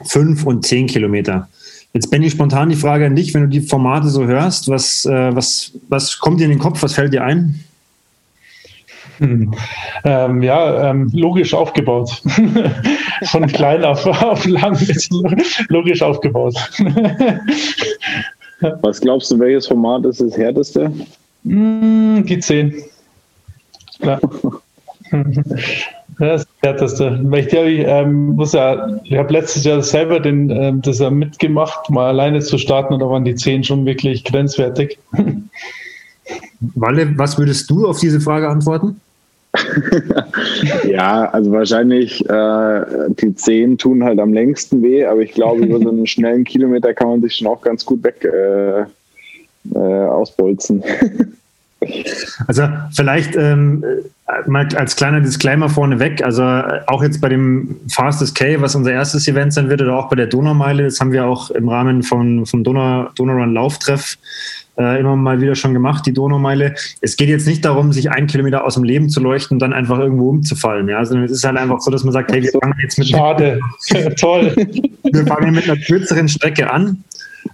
fünf 0.05 0.45
und 0.45 0.65
zehn 0.67 0.87
Kilometer. 0.87 1.49
Jetzt 1.93 2.11
Benny 2.11 2.29
spontan 2.29 2.71
die 2.71 2.77
Frage 2.77 3.07
an 3.07 3.15
dich, 3.15 3.33
wenn 3.35 3.43
du 3.43 3.49
die 3.49 3.61
Formate 3.61 4.09
so 4.09 4.27
hörst, 4.27 4.69
was, 4.69 5.05
äh, 5.05 5.35
was, 5.35 5.73
was 5.89 6.19
kommt 6.19 6.41
dir 6.41 6.45
in 6.45 6.51
den 6.51 6.59
Kopf, 6.59 6.83
was 6.83 6.95
fällt 6.95 7.13
dir 7.13 7.23
ein? 7.23 7.65
Hm. 9.19 9.55
Ähm, 10.03 10.43
ja, 10.43 10.91
ähm, 10.91 11.09
logisch 11.13 11.55
aufgebaut. 11.55 12.23
Von 13.27 13.47
klein 13.47 13.85
auf, 13.85 14.05
auf 14.07 14.45
lang 14.45 14.75
ist 14.75 15.13
logisch 15.69 16.03
aufgebaut. 16.03 16.57
Was 18.81 19.01
glaubst 19.01 19.31
du, 19.31 19.39
welches 19.39 19.67
Format 19.67 20.05
ist 20.07 20.21
das 20.21 20.37
härteste? 20.37 20.91
Hm, 21.45 22.25
die 22.27 22.39
10. 22.39 22.75
Ja. 24.01 24.21
Das 26.19 26.47
härteste. 26.63 27.21
Ich, 27.37 27.47
ich 27.47 27.87
ähm, 27.87 28.37
muss 28.37 28.53
ja, 28.53 29.01
ich 29.05 29.17
habe 29.17 29.33
letztes 29.33 29.65
Jahr 29.65 29.83
selber 29.83 30.21
den, 30.21 30.51
ähm, 30.51 30.83
das 30.83 30.99
ja 30.99 31.11
mitgemacht, 31.11 31.91
mal 31.91 32.09
alleine 32.09 32.41
zu 32.41 32.59
starten 32.59 32.95
und 32.95 33.01
da 33.01 33.09
waren 33.09 33.25
die 33.25 33.35
zehn 33.35 33.65
schon 33.65 33.85
wirklich 33.87 34.25
grenzwertig. 34.25 34.99
Walle, 36.75 37.17
was 37.19 37.39
würdest 37.39 37.71
du 37.71 37.87
auf 37.87 38.01
diese 38.01 38.21
Frage 38.21 38.49
antworten? 38.49 39.01
ja, 40.89 41.31
also 41.31 41.53
wahrscheinlich 41.53 42.29
äh, 42.29 42.81
die 43.21 43.35
zehn 43.35 43.79
tun 43.79 44.03
halt 44.03 44.19
am 44.19 44.33
längsten 44.33 44.83
weh, 44.83 45.05
aber 45.05 45.21
ich 45.21 45.33
glaube, 45.33 45.65
über 45.65 45.79
so 45.79 45.91
einen 45.91 46.07
schnellen 46.09 46.45
Kilometer 46.45 46.93
kann 46.93 47.09
man 47.09 47.23
sich 47.23 47.37
schon 47.37 47.47
auch 47.47 47.63
ganz 47.63 47.85
gut 47.85 48.03
weg 48.03 48.25
äh, 48.25 48.81
äh, 49.75 50.07
ausbolzen. 50.07 50.83
Also 52.47 52.69
vielleicht 52.93 53.37
ähm, 53.37 53.85
mal 54.47 54.67
als 54.77 54.97
kleiner 54.97 55.21
Disclaimer 55.21 55.69
vorneweg, 55.69 56.25
also 56.25 56.43
auch 56.87 57.03
jetzt 57.03 57.21
bei 57.21 57.29
dem 57.29 57.77
Fastest 57.91 58.35
K, 58.35 58.61
was 58.61 58.75
unser 58.75 58.93
erstes 58.93 59.29
Event 59.29 59.53
sein 59.53 59.69
wird, 59.69 59.83
oder 59.83 59.97
auch 59.97 60.09
bei 60.09 60.17
der 60.17 60.27
Donaumeile, 60.27 60.85
das 60.85 61.01
haben 61.01 61.13
wir 61.13 61.27
auch 61.27 61.51
im 61.51 61.69
Rahmen 61.69 62.03
von, 62.03 62.47
vom 62.47 62.65
Donau, 62.65 63.09
Donaurun 63.15 63.53
Lauftreff 63.53 64.17
äh, 64.77 65.01
immer 65.01 65.17
mal 65.17 65.41
wieder 65.41 65.55
schon 65.55 65.73
gemacht, 65.73 66.07
die 66.07 66.13
Donaumeile. 66.13 66.75
Es 67.01 67.17
geht 67.17 67.29
jetzt 67.29 67.47
nicht 67.47 67.65
darum, 67.65 67.93
sich 67.93 68.11
einen 68.11 68.27
Kilometer 68.27 68.65
aus 68.65 68.75
dem 68.75 68.85
Leben 68.85 69.09
zu 69.09 69.21
leuchten 69.21 69.57
und 69.57 69.59
dann 69.61 69.73
einfach 69.73 69.99
irgendwo 69.99 70.31
umzufallen, 70.31 70.89
ja, 70.89 71.05
sondern 71.05 71.27
es 71.27 71.33
ist 71.33 71.45
halt 71.45 71.57
einfach 71.57 71.81
so, 71.81 71.91
dass 71.91 72.05
man 72.05 72.13
sagt, 72.13 72.33
hey, 72.33 72.43
wir 72.43 72.51
fangen 72.51 72.75
jetzt 72.83 72.99
mit... 72.99 73.09
Schade, 73.09 73.61
toll. 74.19 74.55
Wir 74.57 75.27
fangen 75.27 75.55
mit 75.55 75.69
einer 75.69 75.81
kürzeren 75.81 76.29
Strecke 76.29 76.71
an 76.71 77.05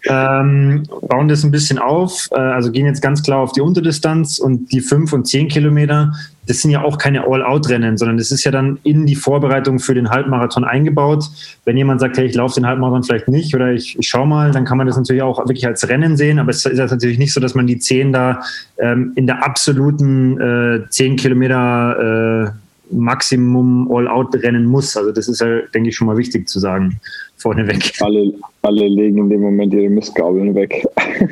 ähm, 0.08 0.84
bauen 1.02 1.28
das 1.28 1.44
ein 1.44 1.50
bisschen 1.50 1.78
auf, 1.78 2.28
äh, 2.32 2.38
also 2.38 2.70
gehen 2.70 2.86
jetzt 2.86 3.02
ganz 3.02 3.22
klar 3.22 3.38
auf 3.38 3.52
die 3.52 3.60
Unterdistanz 3.60 4.38
und 4.38 4.72
die 4.72 4.80
5 4.80 5.12
und 5.12 5.26
10 5.26 5.48
Kilometer, 5.48 6.12
das 6.46 6.62
sind 6.62 6.70
ja 6.70 6.82
auch 6.82 6.98
keine 6.98 7.26
All-Out-Rennen, 7.26 7.96
sondern 7.96 8.16
das 8.16 8.30
ist 8.30 8.44
ja 8.44 8.50
dann 8.50 8.78
in 8.82 9.06
die 9.06 9.14
Vorbereitung 9.14 9.78
für 9.78 9.94
den 9.94 10.10
Halbmarathon 10.10 10.64
eingebaut. 10.64 11.24
Wenn 11.64 11.76
jemand 11.76 12.00
sagt, 12.00 12.18
hey, 12.18 12.26
ich 12.26 12.34
laufe 12.34 12.54
den 12.54 12.66
Halbmarathon 12.66 13.04
vielleicht 13.04 13.28
nicht 13.28 13.54
oder 13.54 13.72
ich, 13.72 13.98
ich 13.98 14.08
schaue 14.08 14.26
mal, 14.26 14.50
dann 14.50 14.64
kann 14.64 14.78
man 14.78 14.86
das 14.86 14.96
natürlich 14.96 15.22
auch 15.22 15.38
wirklich 15.38 15.66
als 15.66 15.88
Rennen 15.88 16.16
sehen, 16.16 16.38
aber 16.38 16.50
es 16.50 16.64
ist 16.64 16.78
natürlich 16.78 17.18
nicht 17.18 17.32
so, 17.32 17.40
dass 17.40 17.54
man 17.54 17.66
die 17.66 17.78
10 17.78 18.12
da 18.12 18.40
ähm, 18.78 19.12
in 19.14 19.26
der 19.26 19.44
absoluten 19.44 20.40
äh, 20.40 20.88
10 20.88 21.16
Kilometer 21.16 22.48
äh, 22.48 22.50
Maximum 22.92 23.90
All-Out 23.92 24.34
rennen 24.36 24.66
muss. 24.66 24.96
Also 24.96 25.12
das 25.12 25.28
ist 25.28 25.40
ja, 25.40 25.60
denke 25.74 25.90
ich, 25.90 25.96
schon 25.96 26.06
mal 26.06 26.16
wichtig 26.16 26.48
zu 26.48 26.58
sagen 26.58 27.00
vorneweg. 27.36 27.92
Alle, 28.00 28.32
alle 28.62 28.88
legen 28.88 29.18
in 29.18 29.30
dem 29.30 29.40
Moment 29.40 29.72
ihre 29.72 29.88
Mistgabeln 29.88 30.54
weg. 30.54 30.86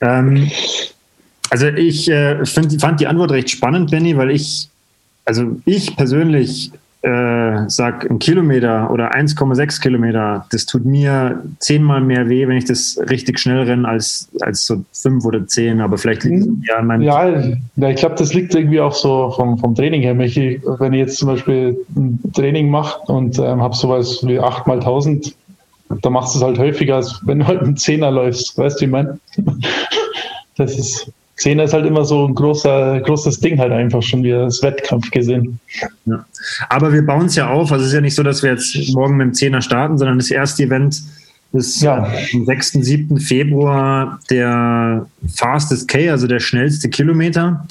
ähm, 0.00 0.50
also 1.50 1.68
ich 1.68 2.08
äh, 2.08 2.44
find, 2.44 2.80
fand 2.80 3.00
die 3.00 3.06
Antwort 3.06 3.32
recht 3.32 3.50
spannend, 3.50 3.90
Benny, 3.90 4.16
weil 4.16 4.30
ich, 4.30 4.68
also 5.24 5.56
ich 5.64 5.96
persönlich 5.96 6.72
äh, 7.06 7.68
sag 7.68 8.10
ein 8.10 8.18
Kilometer 8.18 8.90
oder 8.90 9.14
1,6 9.14 9.80
Kilometer, 9.80 10.44
das 10.50 10.66
tut 10.66 10.84
mir 10.84 11.42
zehnmal 11.60 12.00
mehr 12.00 12.28
weh, 12.28 12.48
wenn 12.48 12.56
ich 12.56 12.64
das 12.64 12.98
richtig 13.08 13.38
schnell 13.38 13.62
renne, 13.62 13.86
als, 13.86 14.28
als 14.40 14.66
so 14.66 14.84
fünf 14.92 15.24
oder 15.24 15.46
zehn. 15.46 15.80
Aber 15.80 15.98
vielleicht 15.98 16.24
liegt 16.24 16.42
es 16.42 16.48
ja 16.68 16.76
an 16.76 16.86
meinem. 16.86 17.02
Ja, 17.02 17.28
ja 17.28 17.88
ich 17.88 17.96
glaube, 17.96 18.16
das 18.16 18.34
liegt 18.34 18.54
irgendwie 18.54 18.80
auch 18.80 18.92
so 18.92 19.30
vom, 19.30 19.56
vom 19.58 19.74
Training 19.74 20.02
her. 20.02 20.18
Wenn 20.18 20.26
ich, 20.26 20.36
wenn 20.36 20.92
ich 20.92 20.98
jetzt 20.98 21.18
zum 21.18 21.28
Beispiel 21.28 21.76
ein 21.94 22.20
Training 22.34 22.70
mache 22.70 23.00
und 23.10 23.38
ähm, 23.38 23.62
habe 23.62 23.76
sowas 23.76 24.20
wie 24.26 24.40
8 24.40 24.66
mal 24.66 24.80
1000, 24.80 25.34
da 26.02 26.10
machst 26.10 26.34
du 26.34 26.40
es 26.40 26.44
halt 26.44 26.58
häufiger, 26.58 26.96
als 26.96 27.20
wenn 27.24 27.38
du 27.38 27.46
halt 27.46 27.62
einen 27.62 27.76
Zehner 27.76 28.10
läufst. 28.10 28.58
Weißt 28.58 28.78
du, 28.78 28.80
wie 28.80 28.84
ich 28.86 28.90
meine? 28.90 29.18
Das 30.58 30.78
ist. 30.78 31.12
Zehner 31.36 31.64
ist 31.64 31.74
halt 31.74 31.84
immer 31.84 32.04
so 32.04 32.26
ein 32.26 32.34
großer, 32.34 33.00
großes 33.00 33.40
Ding 33.40 33.58
halt 33.58 33.72
einfach 33.72 34.02
schon 34.02 34.22
wie 34.22 34.30
das 34.30 34.62
Wettkampf 34.62 35.10
gesehen. 35.10 35.60
Ja. 36.06 36.24
Aber 36.70 36.92
wir 36.92 37.04
bauen 37.04 37.26
es 37.26 37.36
ja 37.36 37.50
auf. 37.50 37.70
Also 37.70 37.82
es 37.82 37.88
ist 37.88 37.94
ja 37.94 38.00
nicht 38.00 38.14
so, 38.14 38.22
dass 38.22 38.42
wir 38.42 38.50
jetzt 38.50 38.74
morgen 38.94 39.18
mit 39.18 39.26
dem 39.26 39.34
Zehner 39.34 39.60
starten, 39.60 39.98
sondern 39.98 40.18
das 40.18 40.30
erste 40.30 40.62
Event 40.62 41.02
ist 41.52 41.82
ja. 41.82 42.10
am 42.32 42.44
6., 42.44 42.72
7. 42.72 43.20
Februar 43.20 44.18
der 44.30 45.06
Fastest 45.34 45.88
K, 45.88 46.10
also 46.10 46.26
der 46.26 46.40
schnellste 46.40 46.88
Kilometer. 46.88 47.66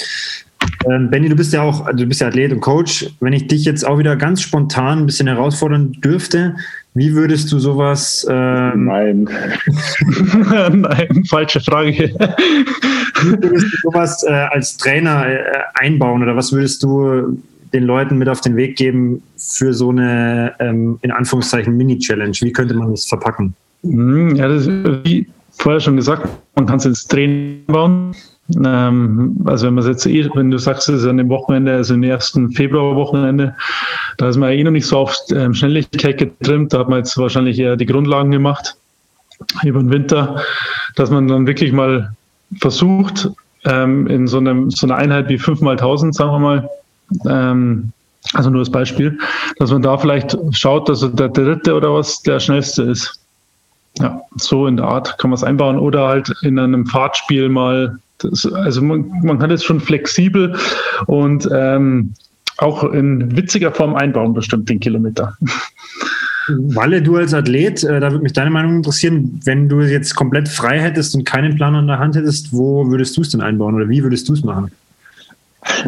Ähm, 0.89 1.09
Benny, 1.09 1.29
du 1.29 1.35
bist 1.35 1.53
ja 1.53 1.61
auch, 1.61 1.89
du 1.91 2.05
bist 2.05 2.21
ja 2.21 2.27
Athlet 2.27 2.51
und 2.51 2.61
Coach. 2.61 3.09
Wenn 3.19 3.33
ich 3.33 3.47
dich 3.47 3.65
jetzt 3.65 3.85
auch 3.85 3.97
wieder 3.97 4.15
ganz 4.15 4.41
spontan 4.41 4.99
ein 4.99 5.05
bisschen 5.05 5.27
herausfordern 5.27 5.93
dürfte, 5.93 6.55
wie 6.93 7.13
würdest 7.13 7.51
du 7.51 7.59
sowas? 7.59 8.25
Ähm 8.29 8.85
Nein. 8.85 9.29
Nein, 10.71 11.25
falsche 11.27 11.59
Frage. 11.59 11.91
Wie 11.91 13.43
würdest 13.43 13.65
du 13.65 13.77
sowas 13.83 14.23
äh, 14.23 14.31
als 14.31 14.77
Trainer 14.77 15.27
äh, 15.27 15.43
einbauen 15.75 16.23
oder 16.23 16.35
was 16.35 16.53
würdest 16.53 16.83
du 16.83 17.37
den 17.73 17.83
Leuten 17.83 18.17
mit 18.17 18.29
auf 18.29 18.41
den 18.41 18.55
Weg 18.55 18.77
geben 18.77 19.21
für 19.37 19.73
so 19.73 19.89
eine 19.89 20.53
ähm, 20.59 20.99
in 21.01 21.11
Anführungszeichen 21.11 21.75
Mini-Challenge? 21.75 22.35
Wie 22.41 22.53
könnte 22.53 22.75
man 22.75 22.91
das 22.91 23.05
verpacken? 23.05 23.53
Hm, 23.83 24.35
ja, 24.35 24.47
das 24.47 24.67
ist, 24.67 24.69
wie 25.03 25.27
vorher 25.51 25.81
schon 25.81 25.97
gesagt, 25.97 26.29
man 26.55 26.65
kann 26.65 26.77
es 26.77 26.85
ins 26.85 27.07
Training 27.07 27.65
bauen. 27.67 28.15
Ähm, 28.63 29.37
also 29.45 29.67
wenn 29.67 29.73
man 29.73 29.87
jetzt 29.87 30.05
eh, 30.05 30.29
wenn 30.35 30.51
du 30.51 30.57
sagst, 30.57 30.87
es 30.89 31.01
ist 31.01 31.07
an 31.07 31.17
dem 31.17 31.29
Wochenende, 31.29 31.73
also 31.73 31.95
im 31.95 32.03
ersten 32.03 32.51
Februarwochenende, 32.51 33.55
da 34.17 34.29
ist 34.29 34.37
man 34.37 34.51
eh 34.51 34.63
noch 34.63 34.71
nicht 34.71 34.85
so 34.85 34.99
auf 34.99 35.15
ähm, 35.31 35.53
Schnelligkeit 35.53 36.17
getrimmt, 36.17 36.73
da 36.73 36.79
hat 36.79 36.89
man 36.89 36.99
jetzt 36.99 37.17
wahrscheinlich 37.17 37.57
eher 37.57 37.75
die 37.75 37.87
Grundlagen 37.87 38.31
gemacht 38.31 38.75
über 39.63 39.79
den 39.79 39.91
Winter, 39.91 40.41
dass 40.95 41.09
man 41.09 41.27
dann 41.27 41.47
wirklich 41.47 41.71
mal 41.71 42.15
versucht, 42.59 43.29
ähm, 43.65 44.05
in 44.07 44.27
so, 44.27 44.37
einem, 44.37 44.69
so 44.69 44.85
einer 44.85 44.95
Einheit 44.95 45.27
wie 45.29 45.39
5 45.39 45.61
mal 45.61 45.71
1000, 45.71 46.13
sagen 46.13 46.31
wir 46.31 46.39
mal, 46.39 46.69
also 48.33 48.49
nur 48.49 48.59
als 48.59 48.71
Beispiel, 48.71 49.17
dass 49.57 49.71
man 49.71 49.81
da 49.81 49.97
vielleicht 49.97 50.37
schaut, 50.51 50.89
dass 50.89 51.01
der 51.01 51.29
dritte 51.29 51.75
oder 51.75 51.93
was 51.93 52.21
der 52.23 52.39
schnellste 52.39 52.83
ist. 52.83 53.19
Ja, 53.99 54.21
so 54.35 54.67
in 54.67 54.77
der 54.77 54.87
Art 54.87 55.17
kann 55.19 55.29
man 55.29 55.35
es 55.35 55.43
einbauen 55.43 55.77
oder 55.77 56.07
halt 56.07 56.33
in 56.41 56.59
einem 56.59 56.85
Fahrtspiel 56.85 57.47
mal 57.49 57.97
das, 58.19 58.45
also 58.45 58.81
man, 58.81 59.11
man, 59.23 59.39
kann 59.39 59.49
das 59.49 59.63
schon 59.63 59.79
flexibel 59.79 60.55
und 61.07 61.47
ähm, 61.51 62.13
auch 62.57 62.83
in 62.83 63.35
witziger 63.35 63.71
Form 63.71 63.95
einbauen, 63.95 64.33
bestimmt 64.33 64.69
den 64.69 64.79
Kilometer. 64.79 65.37
Walle, 66.47 67.01
du 67.01 67.17
als 67.17 67.33
Athlet, 67.33 67.83
äh, 67.83 67.99
da 67.99 68.11
würde 68.11 68.23
mich 68.23 68.33
deine 68.33 68.51
Meinung 68.51 68.77
interessieren, 68.77 69.39
wenn 69.45 69.67
du 69.67 69.81
jetzt 69.81 70.15
komplett 70.15 70.47
frei 70.47 70.79
hättest 70.79 71.15
und 71.15 71.25
keinen 71.25 71.55
Plan 71.55 71.75
an 71.75 71.87
der 71.87 71.99
Hand 71.99 72.15
hättest, 72.15 72.53
wo 72.53 72.89
würdest 72.89 73.17
du 73.17 73.21
es 73.21 73.29
denn 73.29 73.41
einbauen 73.41 73.75
oder 73.75 73.89
wie 73.89 74.03
würdest 74.03 74.29
du 74.29 74.33
es 74.33 74.43
machen? 74.43 74.71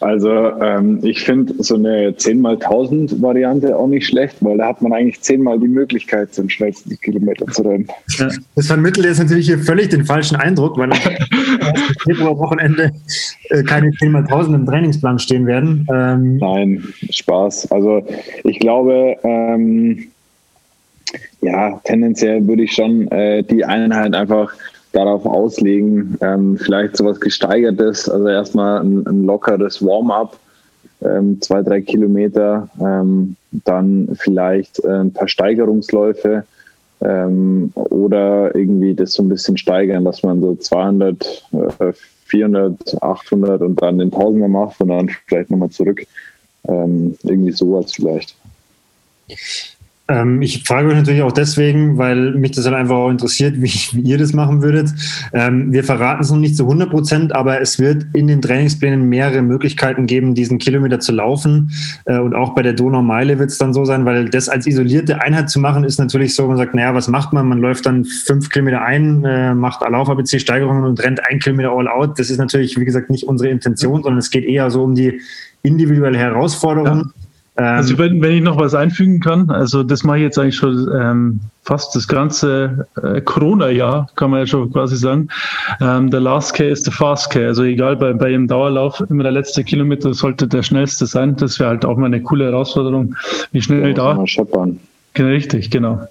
Also 0.00 0.30
ähm, 0.60 1.00
ich 1.02 1.22
finde 1.22 1.54
so 1.62 1.74
eine 1.74 2.14
10 2.16 2.40
mal 2.40 2.54
1000 2.54 3.20
Variante 3.20 3.76
auch 3.76 3.88
nicht 3.88 4.06
schlecht, 4.06 4.36
weil 4.40 4.58
da 4.58 4.68
hat 4.68 4.82
man 4.82 4.92
eigentlich 4.92 5.20
10 5.20 5.42
mal 5.42 5.58
die 5.58 5.68
Möglichkeit, 5.68 6.36
den 6.36 6.48
schnellsten 6.48 6.98
Kilometer 7.00 7.46
zu 7.46 7.62
rennen. 7.62 7.88
Ja, 8.18 8.28
das 8.54 8.66
vermittelt 8.66 9.06
jetzt 9.06 9.18
natürlich 9.18 9.46
hier 9.46 9.58
völlig 9.58 9.88
den 9.88 10.04
falschen 10.04 10.36
Eindruck, 10.36 10.76
weil 10.78 10.92
am 10.92 10.98
Februar-Wochenende 12.04 12.92
äh, 13.50 13.62
keine 13.62 13.92
10 13.92 14.12
mal 14.12 14.22
1000 14.22 14.56
im 14.56 14.66
Trainingsplan 14.66 15.18
stehen 15.18 15.46
werden. 15.46 15.86
Ähm, 15.92 16.36
Nein, 16.36 16.84
Spaß. 17.10 17.70
Also 17.70 18.06
ich 18.44 18.58
glaube, 18.58 19.16
ähm, 19.24 20.08
ja, 21.40 21.80
tendenziell 21.84 22.46
würde 22.46 22.64
ich 22.64 22.72
schon 22.72 23.10
äh, 23.10 23.42
die 23.42 23.64
Einheit 23.64 24.14
einfach 24.14 24.52
darauf 24.92 25.24
auslegen, 25.26 26.16
ähm, 26.20 26.58
vielleicht 26.58 26.96
sowas 26.96 27.20
gesteigertes, 27.20 28.08
also 28.08 28.28
erstmal 28.28 28.80
ein, 28.80 29.06
ein 29.06 29.24
lockeres 29.24 29.84
Warm-up, 29.84 30.38
ähm, 31.02 31.40
zwei, 31.40 31.62
drei 31.62 31.80
Kilometer, 31.80 32.68
ähm, 32.80 33.36
dann 33.50 34.08
vielleicht 34.20 34.82
äh, 34.84 35.00
ein 35.00 35.12
paar 35.12 35.28
Steigerungsläufe 35.28 36.44
ähm, 37.00 37.70
oder 37.74 38.54
irgendwie 38.54 38.94
das 38.94 39.12
so 39.12 39.22
ein 39.22 39.28
bisschen 39.28 39.56
steigern, 39.56 40.04
dass 40.04 40.22
man 40.22 40.40
so 40.40 40.54
200, 40.54 41.44
äh, 41.52 41.92
400, 42.26 43.02
800 43.02 43.62
und 43.62 43.80
dann 43.80 43.98
den 43.98 44.10
Tausender 44.10 44.48
macht 44.48 44.80
und 44.80 44.88
dann 44.88 45.08
vielleicht 45.26 45.50
nochmal 45.50 45.70
zurück. 45.70 46.06
Ähm, 46.68 47.16
irgendwie 47.22 47.52
sowas 47.52 47.92
vielleicht. 47.92 48.36
Ähm, 50.10 50.42
ich 50.42 50.64
frage 50.64 50.88
euch 50.88 50.96
natürlich 50.96 51.22
auch 51.22 51.32
deswegen, 51.32 51.96
weil 51.96 52.32
mich 52.32 52.50
das 52.50 52.64
halt 52.64 52.74
einfach 52.74 52.96
auch 52.96 53.10
interessiert, 53.10 53.54
wie, 53.56 53.70
wie 53.92 54.00
ihr 54.00 54.18
das 54.18 54.32
machen 54.32 54.62
würdet. 54.62 54.92
Ähm, 55.32 55.72
wir 55.72 55.84
verraten 55.84 56.22
es 56.22 56.30
noch 56.30 56.38
nicht 56.38 56.56
zu 56.56 56.64
100 56.64 56.90
Prozent, 56.90 57.34
aber 57.34 57.60
es 57.60 57.78
wird 57.78 58.06
in 58.12 58.26
den 58.26 58.42
Trainingsplänen 58.42 59.08
mehrere 59.08 59.42
Möglichkeiten 59.42 60.06
geben, 60.06 60.34
diesen 60.34 60.58
Kilometer 60.58 60.98
zu 60.98 61.12
laufen. 61.12 61.70
Äh, 62.06 62.18
und 62.18 62.34
auch 62.34 62.54
bei 62.54 62.62
der 62.62 62.72
Donaumeile 62.72 63.38
wird 63.38 63.50
es 63.50 63.58
dann 63.58 63.72
so 63.72 63.84
sein, 63.84 64.04
weil 64.04 64.28
das 64.28 64.48
als 64.48 64.66
isolierte 64.66 65.22
Einheit 65.22 65.48
zu 65.48 65.60
machen, 65.60 65.84
ist 65.84 65.98
natürlich 65.98 66.34
so, 66.34 66.48
man 66.48 66.56
sagt, 66.56 66.74
naja, 66.74 66.94
was 66.94 67.06
macht 67.06 67.32
man? 67.32 67.48
Man 67.48 67.58
läuft 67.58 67.86
dann 67.86 68.04
fünf 68.04 68.50
Kilometer 68.50 68.82
ein, 68.82 69.24
äh, 69.24 69.54
macht 69.54 69.88
Lauf-ABC-Steigerungen 69.88 70.84
und 70.84 71.02
rennt 71.02 71.20
ein 71.28 71.38
Kilometer 71.38 71.70
all 71.70 71.86
out. 71.86 72.18
Das 72.18 72.30
ist 72.30 72.38
natürlich, 72.38 72.78
wie 72.78 72.84
gesagt, 72.84 73.10
nicht 73.10 73.24
unsere 73.24 73.50
Intention, 73.50 74.02
sondern 74.02 74.18
es 74.18 74.30
geht 74.30 74.44
eher 74.44 74.70
so 74.70 74.82
um 74.82 74.94
die 74.94 75.20
individuelle 75.62 76.18
Herausforderung. 76.18 76.98
Ja 76.98 77.10
also 77.56 77.98
wenn, 77.98 78.22
wenn, 78.22 78.32
ich 78.32 78.42
noch 78.42 78.58
was 78.58 78.74
einfügen 78.74 79.20
kann, 79.20 79.50
also 79.50 79.82
das 79.82 80.04
mache 80.04 80.18
ich 80.18 80.22
jetzt 80.22 80.38
eigentlich 80.38 80.56
schon 80.56 80.88
ähm, 80.98 81.40
fast 81.62 81.94
das 81.94 82.08
ganze 82.08 82.86
äh, 83.02 83.20
Corona-Jahr, 83.20 84.08
kann 84.16 84.30
man 84.30 84.40
ja 84.40 84.46
schon 84.46 84.72
quasi 84.72 84.96
sagen. 84.96 85.28
Ähm, 85.80 86.10
der 86.10 86.20
Last 86.20 86.54
K 86.54 86.70
ist 86.70 86.86
der 86.86 86.92
Fast 86.92 87.30
K. 87.30 87.46
Also 87.46 87.64
egal, 87.64 87.96
bei, 87.96 88.12
bei 88.12 88.26
einem 88.26 88.48
Dauerlauf, 88.48 89.02
immer 89.10 89.24
der 89.24 89.32
letzte 89.32 89.64
Kilometer 89.64 90.14
sollte 90.14 90.48
der 90.48 90.62
schnellste 90.62 91.06
sein. 91.06 91.36
Das 91.36 91.58
wäre 91.58 91.70
halt 91.70 91.84
auch 91.84 91.96
mal 91.96 92.06
eine 92.06 92.22
coole 92.22 92.46
Herausforderung, 92.46 93.14
wie 93.52 93.60
schnell 93.60 93.94
da. 93.94 94.14
Mal 94.14 94.26
scheppern. 94.26 94.80
Genau, 95.14 95.28
richtig, 95.28 95.70
genau. 95.70 96.06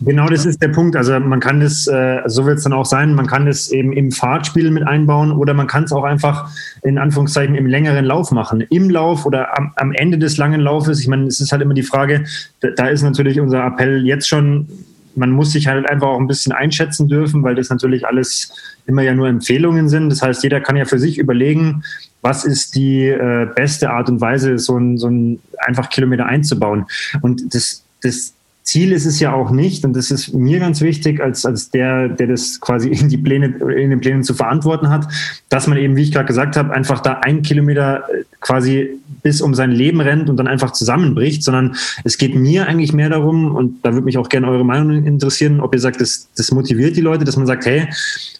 Genau, 0.00 0.28
das 0.28 0.46
ist 0.46 0.62
der 0.62 0.68
Punkt. 0.68 0.96
Also 0.96 1.18
man 1.18 1.40
kann 1.40 1.60
das, 1.60 1.86
äh, 1.86 2.20
so 2.26 2.46
wird 2.46 2.58
es 2.58 2.64
dann 2.64 2.72
auch 2.72 2.84
sein, 2.84 3.14
man 3.14 3.26
kann 3.26 3.46
das 3.46 3.70
eben 3.70 3.92
im 3.92 4.12
Fahrtspiel 4.12 4.70
mit 4.70 4.86
einbauen 4.86 5.32
oder 5.32 5.54
man 5.54 5.66
kann 5.66 5.84
es 5.84 5.92
auch 5.92 6.04
einfach 6.04 6.50
in 6.82 6.98
Anführungszeichen 6.98 7.56
im 7.56 7.66
längeren 7.66 8.04
Lauf 8.04 8.30
machen. 8.30 8.60
Im 8.70 8.90
Lauf 8.90 9.26
oder 9.26 9.58
am, 9.58 9.72
am 9.76 9.92
Ende 9.92 10.18
des 10.18 10.36
langen 10.36 10.60
Laufes. 10.60 11.00
Ich 11.00 11.08
meine, 11.08 11.26
es 11.26 11.40
ist 11.40 11.50
halt 11.50 11.62
immer 11.62 11.74
die 11.74 11.82
Frage, 11.82 12.24
da, 12.60 12.70
da 12.70 12.86
ist 12.88 13.02
natürlich 13.02 13.40
unser 13.40 13.64
Appell 13.66 14.06
jetzt 14.06 14.28
schon, 14.28 14.68
man 15.16 15.32
muss 15.32 15.50
sich 15.52 15.66
halt 15.66 15.88
einfach 15.90 16.06
auch 16.06 16.20
ein 16.20 16.28
bisschen 16.28 16.52
einschätzen 16.52 17.08
dürfen, 17.08 17.42
weil 17.42 17.56
das 17.56 17.70
natürlich 17.70 18.06
alles 18.06 18.52
immer 18.86 19.02
ja 19.02 19.14
nur 19.14 19.28
Empfehlungen 19.28 19.88
sind. 19.88 20.10
Das 20.10 20.22
heißt, 20.22 20.44
jeder 20.44 20.60
kann 20.60 20.76
ja 20.76 20.84
für 20.84 21.00
sich 21.00 21.18
überlegen, 21.18 21.82
was 22.22 22.44
ist 22.44 22.76
die 22.76 23.06
äh, 23.06 23.48
beste 23.54 23.90
Art 23.90 24.08
und 24.08 24.20
Weise, 24.20 24.58
so 24.58 24.76
ein, 24.78 24.96
so 24.96 25.08
ein 25.08 25.40
einfach 25.58 25.88
Kilometer 25.88 26.26
einzubauen. 26.26 26.86
Und 27.22 27.52
das, 27.52 27.82
das 28.02 28.34
Ziel 28.62 28.92
ist 28.92 29.06
es 29.06 29.18
ja 29.20 29.32
auch 29.32 29.50
nicht, 29.50 29.84
und 29.84 29.96
das 29.96 30.10
ist 30.10 30.34
mir 30.34 30.60
ganz 30.60 30.80
wichtig, 30.80 31.20
als, 31.20 31.44
als 31.44 31.70
der, 31.70 32.08
der 32.08 32.28
das 32.28 32.60
quasi 32.60 32.88
in 32.88 33.08
die 33.08 33.16
Pläne, 33.16 33.46
in 33.74 33.90
den 33.90 34.00
Plänen 34.00 34.22
zu 34.22 34.34
verantworten 34.34 34.90
hat, 34.90 35.08
dass 35.48 35.66
man 35.66 35.78
eben, 35.78 35.96
wie 35.96 36.02
ich 36.02 36.12
gerade 36.12 36.26
gesagt 36.26 36.56
habe, 36.56 36.72
einfach 36.72 37.00
da 37.00 37.14
ein 37.22 37.42
Kilometer 37.42 38.04
äh, 38.08 38.24
quasi 38.40 38.90
bis 39.22 39.40
um 39.40 39.54
sein 39.54 39.70
Leben 39.70 40.00
rennt 40.00 40.30
und 40.30 40.36
dann 40.36 40.46
einfach 40.46 40.72
zusammenbricht, 40.72 41.42
sondern 41.42 41.76
es 42.04 42.16
geht 42.16 42.34
mir 42.34 42.66
eigentlich 42.66 42.92
mehr 42.92 43.10
darum, 43.10 43.54
und 43.54 43.84
da 43.84 43.92
würde 43.92 44.04
mich 44.04 44.18
auch 44.18 44.28
gerne 44.28 44.48
eure 44.48 44.64
Meinung 44.64 45.04
interessieren, 45.04 45.60
ob 45.60 45.74
ihr 45.74 45.80
sagt, 45.80 46.00
das, 46.00 46.28
das 46.36 46.50
motiviert 46.52 46.96
die 46.96 47.02
Leute, 47.02 47.24
dass 47.24 47.36
man 47.36 47.46
sagt, 47.46 47.66
hey, 47.66 47.88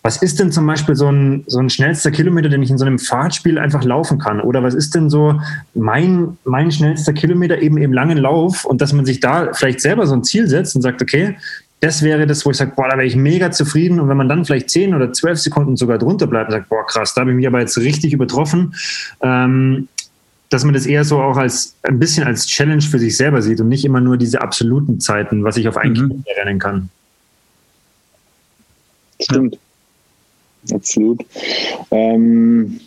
was 0.03 0.23
ist 0.23 0.41
denn 0.41 0.53
zum 0.53 0.67
Beispiel 0.67 0.95
so 0.95 1.11
ein, 1.11 1.45
so 1.47 1.59
ein 1.59 1.69
schnellster 1.69 2.11
Kilometer, 2.11 2.49
den 2.49 2.63
ich 2.63 2.71
in 2.71 2.79
so 2.79 2.85
einem 2.85 2.99
Fahrtspiel 2.99 3.59
einfach 3.59 3.85
laufen 3.85 4.19
kann? 4.19 4.41
Oder 4.41 4.63
was 4.63 4.75
ist 4.75 4.95
denn 4.95 5.11
so 5.11 5.39
mein, 5.75 6.39
mein 6.45 6.73
schnellster 6.73 7.13
Kilometer 7.13 7.61
eben 7.61 7.77
im 7.77 7.93
langen 7.93 8.17
Lauf 8.17 8.65
und 8.65 8.81
dass 8.81 8.93
man 8.93 9.05
sich 9.05 9.21
da 9.21 9.53
vielleicht 9.53 9.81
selber 9.81 10.07
so 10.07 10.20
Ziel 10.23 10.49
setzt 10.49 10.77
und 10.77 10.83
sagt, 10.83 11.03
okay, 11.03 11.37
das 11.81 12.03
wäre 12.03 12.27
das, 12.27 12.45
wo 12.45 12.51
ich 12.51 12.59
sage, 12.59 12.73
boah, 12.77 12.89
da 12.89 12.97
wäre 12.97 13.07
ich 13.07 13.17
mega 13.17 13.51
zufrieden. 13.51 14.01
Und 14.01 14.09
wenn 14.09 14.17
man 14.17 14.29
dann 14.29 14.45
vielleicht 14.45 14.69
zehn 14.71 14.95
oder 14.95 15.13
zwölf 15.13 15.39
Sekunden 15.39 15.77
sogar 15.77 15.99
drunter 15.99 16.27
bleibt 16.27 16.51
und 16.51 16.53
sagt, 16.53 16.69
boah, 16.69 16.87
krass, 16.87 17.15
da 17.15 17.23
habe 17.23 17.31
ich 17.31 17.37
mich 17.37 17.47
aber 17.47 17.61
jetzt 17.61 17.79
richtig 17.79 18.13
übertroffen, 18.13 18.75
ähm, 19.23 19.89
dass 20.51 20.65
man 20.65 20.75
das 20.75 20.85
eher 20.85 21.05
so 21.05 21.21
auch 21.21 21.37
als 21.37 21.77
ein 21.83 21.99
bisschen 21.99 22.27
als 22.27 22.47
Challenge 22.47 22.83
für 22.83 22.99
sich 22.99 23.17
selber 23.17 23.41
sieht 23.41 23.61
und 23.61 23.69
nicht 23.69 23.85
immer 23.85 24.01
nur 24.01 24.19
diese 24.19 24.43
absoluten 24.43 25.01
Zeiten, 25.01 25.43
was 25.43 25.57
ich 25.57 25.69
auf 25.69 25.77
ein 25.77 25.91
mhm. 25.91 25.95
Kilometer 25.95 26.37
rennen 26.37 26.59
kann. 26.59 26.91
Stimmt. 29.23 29.55
Ja. 29.55 29.61
Absolut. 30.77 31.25
Ähm, 31.91 32.81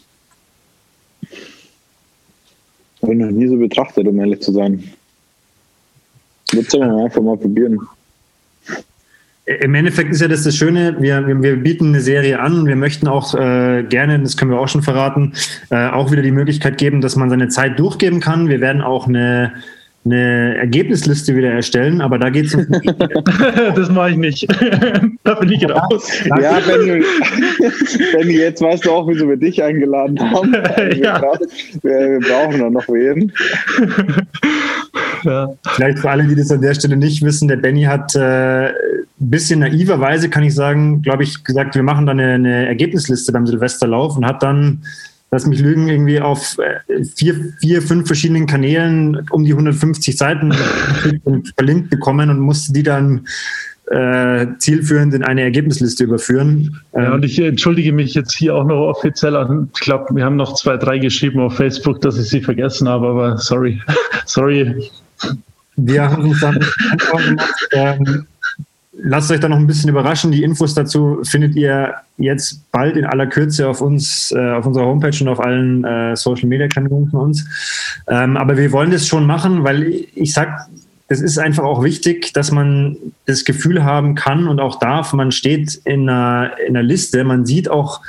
habe 3.02 3.14
ich 3.14 3.20
noch 3.20 3.32
nie 3.32 3.48
so 3.48 3.58
betrachtet, 3.58 4.08
um 4.08 4.20
ehrlich 4.20 4.42
zu 4.42 4.52
sein. 4.52 4.84
Würde 6.54 6.68
es 6.68 6.76
einfach 6.76 7.22
mal 7.22 7.38
probieren. 7.38 7.80
Im 9.46 9.76
Endeffekt 9.76 10.10
ist 10.12 10.22
ja 10.22 10.30
das 10.30 10.44
das 10.44 10.56
Schöne, 10.56 10.96
wir, 11.02 11.28
wir, 11.28 11.44
wir 11.44 11.56
bieten 11.58 11.88
eine 11.88 12.00
Serie 12.00 12.40
an. 12.40 12.66
Wir 12.66 12.78
möchten 12.78 13.10
auch 13.10 13.36
äh, 13.36 13.84
gerne, 13.84 14.20
das 14.20 14.38
können 14.38 14.52
wir 14.52 14.60
auch 14.60 14.70
schon 14.70 14.84
verraten, 14.84 15.34
äh, 15.70 15.90
auch 15.90 16.12
wieder 16.12 16.22
die 16.22 16.32
Möglichkeit 16.32 16.78
geben, 16.78 17.02
dass 17.02 17.18
man 17.18 17.30
seine 17.30 17.50
Zeit 17.50 17.78
durchgeben 17.78 18.22
kann. 18.22 18.48
Wir 18.48 18.62
werden 18.62 18.82
auch 18.82 19.06
eine, 19.06 19.52
eine 20.06 20.58
Ergebnisliste 20.58 21.36
wieder 21.36 21.52
erstellen, 21.52 22.02
aber 22.02 22.18
da 22.18 22.30
geht 22.30 22.48
es 22.48 22.56
um. 22.56 22.66
das 23.76 23.90
mache 23.90 24.12
ich 24.12 24.18
nicht. 24.18 24.48
da 25.24 25.36
bin 25.36 25.52
ich 25.52 25.70
raus. 25.70 26.12
Ja, 26.26 26.60
Benny, 26.60 27.04
Benny, 28.14 28.34
jetzt 28.34 28.62
weißt 28.62 28.86
du 28.86 28.92
auch, 28.92 29.08
wieso 29.08 29.30
wir 29.30 29.38
dich 29.38 29.64
eingeladen 29.64 30.20
haben. 30.20 30.52
Wir, 30.52 30.98
ja. 30.98 31.20
brauchen, 31.20 31.48
wir, 31.82 31.92
wir 31.92 32.20
brauchen 32.20 32.60
da 32.60 32.70
noch 32.70 32.88
wen. 32.90 33.32
Ja. 35.24 35.54
Vielleicht 35.76 36.00
für 36.00 36.10
alle, 36.10 36.24
die 36.26 36.36
das 36.36 36.52
an 36.52 36.62
der 36.62 36.74
Stelle 36.74 36.98
nicht 36.98 37.24
wissen, 37.24 37.48
der 37.48 37.56
Benny 37.56 37.84
hat 37.84 38.14
äh, 38.16 38.68
ein 38.68 38.74
bisschen 39.20 39.62
naiverweise, 39.62 40.30
kann 40.30 40.44
ich 40.44 40.54
sagen, 40.54 41.02
glaube 41.02 41.24
ich, 41.24 41.44
gesagt, 41.44 41.76
wir 41.76 41.84
machen 41.84 42.06
dann 42.06 42.20
eine, 42.20 42.34
eine 42.34 42.68
Ergebnisliste 42.68 43.32
beim 43.32 43.48
Silvesterlauf 43.48 44.18
und 44.18 44.26
hat 44.26 44.44
dann 44.44 44.84
lass 45.34 45.48
mich 45.48 45.60
lügen, 45.60 45.90
irgendwie 45.90 46.20
auf 46.20 46.58
äh, 46.60 47.04
vier, 47.04 47.36
vier, 47.60 47.82
fünf 47.82 48.06
verschiedenen 48.06 48.46
Kanälen 48.46 49.26
um 49.32 49.44
die 49.44 49.52
150 49.52 50.16
Seiten 50.16 50.54
verlinkt 51.58 51.90
bekommen 51.90 52.30
und 52.30 52.40
musste 52.40 52.72
die 52.72 52.84
dann 52.84 53.26
äh, 53.90 54.46
zielführend 54.60 55.16
in 55.16 55.24
eine 55.24 55.42
Ergebnisliste 55.42 56.04
überführen. 56.04 56.80
Ja, 56.94 57.08
ähm, 57.08 57.14
und 57.14 57.26
ich 57.26 57.40
entschuldige 57.40 57.92
mich 57.94 58.14
jetzt 58.14 58.36
hier 58.36 58.56
auch 58.56 58.64
noch 58.64 58.90
offiziell. 58.90 59.68
Ich 59.74 59.82
glaube, 59.82 60.16
wir 60.16 60.24
haben 60.24 60.36
noch 60.36 60.54
zwei, 60.54 60.78
drei 60.78 61.00
geschrieben 61.00 61.40
auf 61.40 61.56
Facebook, 61.56 62.00
dass 62.02 62.20
ich 62.20 62.30
sie 62.30 62.42
vergessen 62.42 62.88
habe, 62.88 63.08
aber 63.08 63.38
sorry. 63.40 63.82
sorry. 64.26 64.92
Wir 65.78 66.12
haben 66.12 66.30
uns 66.30 66.40
dann 66.42 66.60
ähm, 67.72 68.28
lasst 68.96 69.32
euch 69.32 69.40
da 69.40 69.50
noch 69.50 69.58
ein 69.58 69.68
bisschen 69.68 69.90
überraschen. 69.90 70.32
Die 70.32 70.44
Infos 70.44 70.74
dazu 70.74 71.20
findet 71.24 71.56
ihr 71.56 71.96
jetzt 72.18 72.72
bald 72.72 72.96
in 72.96 73.06
aller 73.06 73.28
Kürze 73.28 73.68
auf 73.68 73.82
uns, 73.82 74.32
äh, 74.36 74.52
auf 74.52 74.66
unserer 74.66 74.86
Homepage 74.86 75.18
und 75.22 75.28
auf 75.28 75.40
allen 75.40 75.84
äh, 75.84 76.16
Social 76.16 76.48
Media 76.48 76.68
Kanälen 76.68 77.10
von 77.10 77.22
uns. 77.22 77.46
Ähm, 78.08 78.38
aber 78.38 78.58
wir 78.58 78.72
wollen 78.72 78.92
das 78.92 79.08
schon 79.08 79.26
machen, 79.26 79.64
weil 79.64 80.06
ich 80.14 80.34
sag, 80.34 80.68
es 81.08 81.22
ist 81.22 81.38
einfach 81.38 81.64
auch 81.64 81.84
wichtig, 81.84 82.34
dass 82.34 82.52
man 82.52 82.98
das 83.26 83.46
Gefühl 83.46 83.84
haben 83.84 84.16
kann 84.16 84.48
und 84.48 84.60
auch 84.60 84.80
darf, 84.80 85.14
man 85.14 85.32
steht 85.32 85.76
in 85.86 86.10
einer, 86.10 86.52
in 86.66 86.76
einer 86.76 86.84
Liste, 86.84 87.24
man 87.24 87.46
sieht 87.46 87.70
auch, 87.70 88.02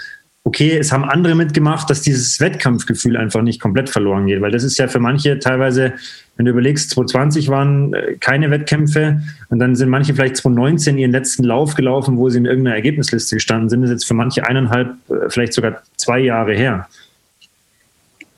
okay, 0.45 0.77
es 0.77 0.93
haben 0.93 1.05
andere 1.05 1.35
mitgemacht, 1.35 1.89
dass 1.89 2.03
dieses 2.03 2.39
Wettkampfgefühl 2.39 3.17
einfach 3.17 3.41
nicht 3.41 3.61
komplett 3.61 3.89
verloren 3.89 4.27
geht, 4.27 4.43
weil 4.43 4.51
das 4.51 4.63
ist 4.63 4.79
ja 4.79 4.89
für 4.89 5.01
manche 5.01 5.39
teilweise, 5.39 5.95
wenn 6.37 6.45
du 6.45 6.53
überlegst, 6.53 6.91
2020 6.91 7.49
waren 7.49 7.95
äh, 7.95 8.17
keine 8.21 8.51
Wettkämpfe 8.51 9.23
und 9.49 9.59
dann 9.59 9.75
sind 9.75 9.89
manche 9.89 10.15
vielleicht 10.15 10.37
2019 10.37 10.99
ihren 10.99 11.13
letzten 11.13 11.45
Lauf 11.45 11.75
gelaufen, 11.75 12.19
wo 12.19 12.29
sie 12.29 12.39
in 12.39 12.45
irgendeiner 12.45 12.77
Ergebnisliste 12.77 13.37
gestanden 13.37 13.71
sind, 13.71 13.81
das 13.81 13.91
ist 13.91 13.95
jetzt 13.95 14.05
für 14.07 14.15
manche 14.15 14.47
eineinhalb, 14.47 14.95
äh, 15.09 15.31
vielleicht 15.31 15.55
sogar 15.55 15.83
zwei 15.97 16.21
Jahre 16.21 16.55
her. 16.55 16.89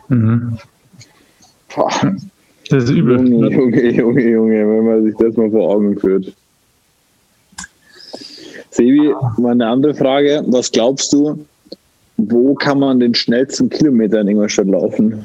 Mhm. 0.09 0.59
Das 2.71 2.85
ist 2.85 2.90
übel. 2.90 3.19
Junge, 3.19 3.51
Junge, 3.51 3.90
Junge, 3.92 4.31
Junge, 4.31 4.69
wenn 4.69 4.85
man 4.85 5.05
sich 5.05 5.14
das 5.16 5.37
mal 5.37 5.51
vor 5.51 5.69
Augen 5.69 5.99
führt. 5.99 6.33
Sebi, 8.71 9.12
mal 9.38 9.53
eine 9.53 9.66
andere 9.66 9.95
Frage. 9.95 10.45
Was 10.47 10.71
glaubst 10.71 11.12
du, 11.12 11.45
wo 12.16 12.55
kann 12.55 12.81
man 12.81 13.00
den 13.00 13.14
schnellsten 13.14 13.70
Kilometer 13.70 14.20
in 14.20 14.29
Ingolstadt 14.29 14.66
laufen? 14.66 15.24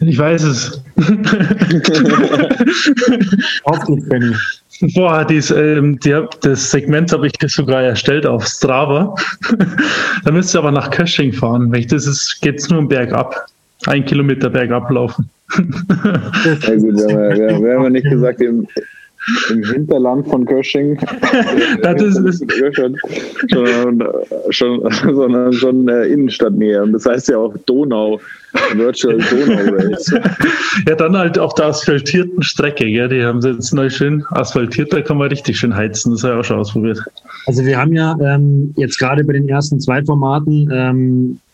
Ich 0.00 0.18
weiß 0.18 0.42
es. 0.44 0.80
auf 3.64 3.84
geht's, 3.84 4.08
Benny. 4.08 4.32
Boah, 4.94 5.24
dies, 5.24 5.50
ähm, 5.50 5.98
die, 6.00 6.14
das 6.42 6.70
Segment 6.70 7.12
habe 7.12 7.26
ich 7.26 7.32
sogar 7.50 7.82
erstellt 7.82 8.24
auf 8.24 8.46
Strava. 8.46 9.16
da 10.24 10.30
müsst 10.30 10.54
ihr 10.54 10.60
aber 10.60 10.70
nach 10.70 10.90
Kösching 10.90 11.32
fahren. 11.32 11.72
Weil 11.72 11.84
das 11.84 12.06
ist, 12.06 12.38
geht's 12.42 12.70
nur 12.70 12.86
bergab. 12.86 13.46
Ein 13.86 14.04
Kilometer 14.04 14.50
bergab 14.50 14.88
laufen. 14.90 15.28
ja 15.56 15.62
gut, 16.76 16.94
wir 16.94 17.48
haben, 17.48 17.64
wir 17.64 17.78
haben 17.78 17.92
nicht 17.92 18.08
gesagt, 18.08 18.40
im, 18.40 18.68
im 19.50 19.64
Hinterland 19.64 20.28
von 20.28 20.44
Kösching. 20.44 20.98
das 21.82 22.02
ist, 22.02 22.18
ist 22.18 22.44
schon, 22.74 22.96
schon, 23.50 24.04
schon, 24.50 24.92
sondern 25.14 25.52
schon 25.52 25.88
äh, 25.88 26.04
Innenstadtnähe. 26.06 26.82
Und 26.82 26.92
das 26.92 27.06
heißt 27.06 27.28
ja 27.28 27.38
auch 27.38 27.54
Donau, 27.66 28.20
Virtual 28.74 29.18
Donau 29.18 29.74
Race. 29.74 30.12
ja, 30.88 30.94
dann 30.94 31.16
halt 31.16 31.38
auf 31.38 31.54
der 31.54 31.66
asphaltierten 31.66 32.42
Strecke. 32.42 32.84
Gell? 32.84 33.08
Die 33.08 33.22
haben 33.22 33.42
sie 33.42 33.50
jetzt 33.50 33.72
neu 33.72 33.90
schön 33.90 34.24
asphaltiert, 34.30 34.92
da 34.92 35.00
kann 35.00 35.18
man 35.18 35.28
richtig 35.28 35.58
schön 35.58 35.74
heizen. 35.74 36.12
Das 36.12 36.24
habe 36.24 36.34
ich 36.34 36.40
auch 36.40 36.44
schon 36.44 36.58
ausprobiert. 36.58 37.02
Also 37.46 37.64
wir 37.64 37.78
haben 37.78 37.92
ja 37.92 38.16
ähm, 38.20 38.72
jetzt 38.76 38.98
gerade 38.98 39.24
bei 39.24 39.32
den 39.34 39.48
ersten 39.48 39.80
zwei 39.80 40.02
Formaten 40.04 40.70
ähm, 40.72 41.38
äh, 41.46 41.47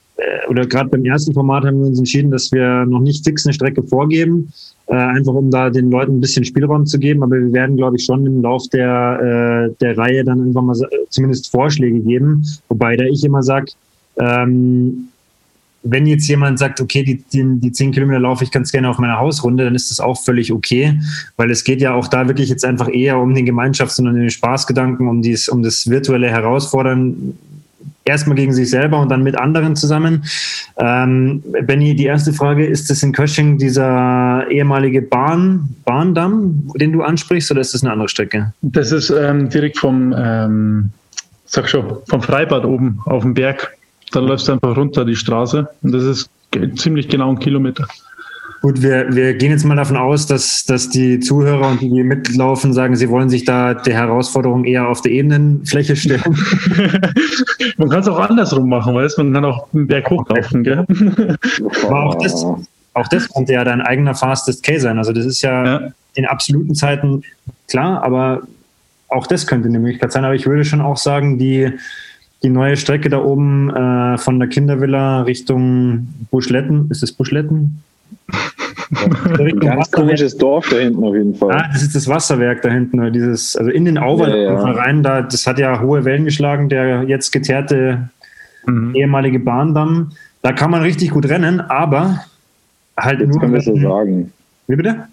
oder 0.49 0.67
gerade 0.67 0.91
beim 0.91 1.05
ersten 1.05 1.35
Format 1.35 1.65
haben 1.65 1.81
wir 1.81 1.87
uns 1.87 1.99
entschieden, 1.99 2.31
dass 2.31 2.53
wir 2.53 2.87
noch 2.87 3.01
nicht 3.01 3.25
fix 3.25 3.45
eine 3.45 3.53
Strecke 3.53 3.83
vorgeben, 3.83 4.53
äh, 4.87 4.95
einfach 4.95 5.35
um 5.35 5.51
da 5.51 5.71
den 5.71 5.91
Leuten 5.91 6.17
ein 6.17 6.21
bisschen 6.21 6.45
Spielraum 6.45 6.87
zu 6.87 6.99
geben. 6.99 7.23
Aber 7.23 7.37
wir 7.37 7.53
werden, 7.53 7.77
glaube 7.77 7.97
ich, 7.97 8.05
schon 8.05 8.25
im 8.27 8.43
Lauf 8.43 8.69
der, 8.69 9.71
äh, 9.71 9.75
der 9.81 9.99
Reihe 9.99 10.25
dann 10.25 10.41
einfach 10.41 10.63
mal 10.63 10.77
zumindest 11.09 11.51
Vorschläge 11.51 12.01
geben. 12.01 12.45
Wobei 12.69 12.97
da 12.97 13.05
ich 13.05 13.25
immer 13.25 13.43
sage, 13.43 13.73
ähm, 14.19 15.09
wenn 15.85 16.07
jetzt 16.07 16.27
jemand 16.29 16.59
sagt, 16.59 16.81
okay, 16.81 17.03
die, 17.03 17.23
die, 17.33 17.61
die 17.61 17.73
10 17.73 17.93
Kilometer 17.93 18.19
laufe 18.19 18.43
ich 18.43 18.51
ganz 18.51 18.73
gerne 18.73 18.89
auf 18.89 18.99
meiner 18.99 19.19
Hausrunde, 19.19 19.65
dann 19.65 19.75
ist 19.75 19.91
das 19.91 20.01
auch 20.01 20.19
völlig 20.23 20.51
okay, 20.51 20.99
weil 21.37 21.51
es 21.51 21.63
geht 21.63 21.83
ja 21.83 21.93
auch 21.93 22.09
da 22.09 22.27
wirklich 22.27 22.49
jetzt 22.49 22.65
einfach 22.65 22.89
eher 22.89 23.19
um 23.19 23.35
den 23.35 23.47
Gemeinschafts- 23.47 24.01
und 24.01 24.15
den 24.15 24.31
Spaßgedanken, 24.31 25.07
um, 25.09 25.21
dies, 25.21 25.49
um 25.49 25.63
das 25.63 25.89
virtuelle 25.89 26.31
Herausfordern 26.31 27.37
erstmal 28.05 28.37
gegen 28.37 28.53
sich 28.53 28.71
selber 28.71 29.01
und 29.01 29.09
dann 29.09 29.23
mit 29.23 29.39
anderen 29.39 29.77
zusammen. 29.77 30.25
Ähm, 30.77 31.43
Benny, 31.63 31.95
die 31.95 32.05
erste 32.05 32.33
Frage, 32.33 32.67
ist 32.67 32.91
das 32.91 33.03
in 33.03 33.13
Kösching 33.13 33.59
dieser 33.59 34.47
ehemalige 34.51 35.03
Bahn, 35.03 35.75
Bahndamm, 35.85 36.71
den 36.77 36.93
du 36.93 37.03
ansprichst, 37.03 37.51
oder 37.51 37.61
ist 37.61 37.75
das 37.75 37.83
eine 37.83 37.93
andere 37.93 38.09
Strecke? 38.09 38.53
Das 38.63 38.93
ist 38.93 39.11
ähm, 39.11 39.49
direkt 39.49 39.79
vom, 39.79 40.15
ähm, 40.17 40.91
sag 41.47 41.69
schon, 41.69 41.97
vom 42.09 42.23
Freibad 42.23 42.65
oben 42.65 43.01
auf 43.07 43.23
dem 43.23 43.35
Berg. 43.35 43.77
Da 44.13 44.21
läufst 44.21 44.49
du 44.49 44.53
einfach 44.53 44.77
runter 44.77 45.05
die 45.05 45.17
Straße 45.17 45.69
und 45.83 45.93
das 45.93 46.05
ist 46.05 46.31
ziemlich 46.77 47.09
genau 47.09 47.31
ein 47.31 47.39
Kilometer. 47.39 47.87
Gut, 48.65 48.81
wir, 48.81 49.15
wir 49.15 49.35
gehen 49.35 49.51
jetzt 49.51 49.67
mal 49.67 49.77
davon 49.77 49.99
aus, 49.99 50.27
dass, 50.27 50.65
dass 50.65 50.89
die 50.89 51.21
Zuhörer 51.21 51.69
und 51.69 51.83
die, 51.83 51.91
die 51.91 52.03
mitlaufen, 52.03 52.73
sagen, 52.73 52.97
sie 52.97 53.11
wollen 53.11 53.29
sich 53.29 53.45
da 53.45 53.75
der 53.75 53.93
Herausforderung 53.93 54.65
eher 54.65 54.89
auf 54.89 55.03
der 55.03 55.13
Ebenenfläche 55.13 55.95
stellen. 55.95 56.23
man 57.77 57.91
kann 57.91 58.01
es 58.01 58.09
auch 58.09 58.19
andersrum 58.19 58.71
machen, 58.71 58.95
weißt 58.95 59.19
man 59.19 59.35
kann 59.35 59.45
auch 59.45 59.67
einen 59.75 59.87
Berg 59.87 60.09
hochlaufen, 60.09 60.65
gell? 60.65 60.87
Aber 61.87 62.05
auch 62.05 62.15
das, 62.15 62.43
auch 62.95 63.09
das 63.09 63.29
könnte 63.29 63.53
ja 63.53 63.65
dein 63.65 63.83
eigener 63.83 64.15
Fastest 64.15 64.63
K 64.63 64.79
sein. 64.79 64.97
Also 64.97 65.13
das 65.13 65.27
ist 65.27 65.43
ja, 65.43 65.65
ja, 65.67 65.93
in 66.15 66.25
absoluten 66.25 66.75
Zeiten 66.75 67.23
klar, 67.69 68.03
aber 68.03 68.45
auch 69.09 69.27
das 69.27 69.47
könnte 69.47 69.69
eine 69.69 69.79
Möglichkeit 69.79 70.11
sein. 70.11 70.25
Aber 70.25 70.37
ich 70.37 70.47
würde 70.47 70.65
schon 70.65 70.81
auch 70.81 70.97
sagen, 70.97 71.37
die, 71.37 71.71
die 72.43 72.49
neue 72.49 72.79
Strecke 72.79 73.11
da 73.11 73.19
oben 73.19 73.69
äh, 73.69 74.17
von 74.17 74.39
der 74.39 74.49
Kindervilla 74.49 75.21
Richtung 75.21 76.09
Buschletten, 76.31 76.89
ist 76.91 77.03
es 77.03 77.13
Buschletten? 77.13 77.83
Ein 79.39 79.61
ganz 79.61 79.91
komisches 79.91 80.37
Dorf 80.37 80.69
da 80.69 80.77
hinten 80.77 81.03
auf 81.05 81.15
jeden 81.15 81.35
Fall. 81.35 81.53
Ah, 81.53 81.69
das 81.73 81.83
ist 81.83 81.95
das 81.95 82.09
Wasserwerk 82.09 82.63
da 82.63 82.71
hinten, 82.71 83.13
dieses, 83.13 83.57
also 83.57 83.71
in 83.71 83.85
den 83.85 83.99
Auwald 83.99 84.35
ja, 84.35 84.53
ja. 84.53 84.57
rein, 84.57 85.03
da, 85.03 85.23
das 85.23 85.47
hat 85.47 85.59
ja 85.59 85.81
hohe 85.81 86.05
Wellen 86.05 86.25
geschlagen, 86.25 86.69
der 86.69 87.03
jetzt 87.05 87.33
geteerte 87.33 88.09
mhm. 88.67 88.95
ehemalige 88.95 89.41
Bahndamm. 89.41 90.13
Da 90.43 90.53
kann 90.53 90.71
man 90.71 90.83
richtig 90.83 91.11
gut 91.11 91.29
rennen, 91.29 91.61
aber 91.61 92.21
halt 92.97 93.21
jetzt 93.21 93.31
nur. 93.31 93.41
Können 93.41 93.55
wir 93.55 93.61
so 93.63 93.77
sagen. 93.77 94.33
Wie 94.69 94.77
bitte? 94.77 95.09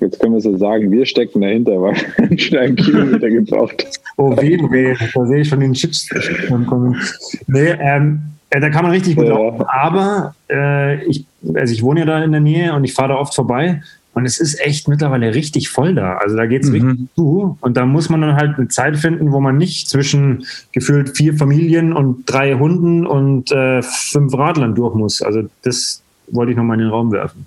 Jetzt 0.00 0.18
können 0.18 0.34
wir 0.34 0.40
so 0.40 0.56
sagen, 0.56 0.90
wir 0.90 1.06
stecken 1.06 1.42
dahinter, 1.42 1.80
weil 1.80 1.94
wir 2.18 2.38
schon 2.38 2.58
einen 2.58 2.76
Kilometer 2.76 3.30
gebraucht 3.30 3.86
Oh 4.16 4.36
weh, 4.36 4.58
oh 4.62 4.70
weh, 4.70 4.94
da 5.14 5.26
sehe 5.26 5.40
ich 5.40 5.48
schon 5.48 5.60
den 5.60 5.74
Shitstorm 5.74 6.66
kommen. 6.66 7.00
Nee, 7.46 7.74
ähm, 7.78 8.20
äh, 8.52 8.60
da 8.60 8.68
kann 8.68 8.82
man 8.82 8.92
richtig 8.92 9.16
gut 9.16 9.26
ja. 9.26 9.32
laufen, 9.32 9.64
aber 9.66 10.34
äh, 10.50 11.02
ich, 11.06 11.24
also 11.54 11.72
ich 11.72 11.82
wohne 11.82 12.00
ja 12.00 12.06
da 12.06 12.22
in 12.22 12.32
der 12.32 12.42
Nähe 12.42 12.74
und 12.74 12.84
ich 12.84 12.92
fahre 12.92 13.10
da 13.10 13.14
oft 13.16 13.34
vorbei 13.34 13.80
und 14.12 14.26
es 14.26 14.38
ist 14.38 14.60
echt 14.60 14.88
mittlerweile 14.88 15.34
richtig 15.34 15.70
voll 15.70 15.94
da. 15.94 16.16
Also 16.16 16.36
da 16.36 16.44
geht 16.44 16.64
es 16.64 16.68
mhm. 16.68 16.74
richtig 16.74 17.14
zu. 17.14 17.56
Und 17.62 17.78
da 17.78 17.86
muss 17.86 18.10
man 18.10 18.20
dann 18.20 18.36
halt 18.36 18.58
eine 18.58 18.68
Zeit 18.68 18.98
finden, 18.98 19.32
wo 19.32 19.40
man 19.40 19.56
nicht 19.56 19.88
zwischen 19.88 20.44
gefühlt 20.72 21.16
vier 21.16 21.32
Familien 21.34 21.94
und 21.94 22.24
drei 22.26 22.52
Hunden 22.54 23.06
und 23.06 23.50
äh, 23.52 23.80
fünf 23.80 24.34
Radlern 24.34 24.74
durch 24.74 24.94
muss. 24.94 25.22
Also 25.22 25.44
das 25.62 26.02
wollte 26.28 26.52
ich 26.52 26.58
nochmal 26.58 26.76
in 26.76 26.84
den 26.84 26.90
Raum 26.90 27.10
werfen. 27.10 27.46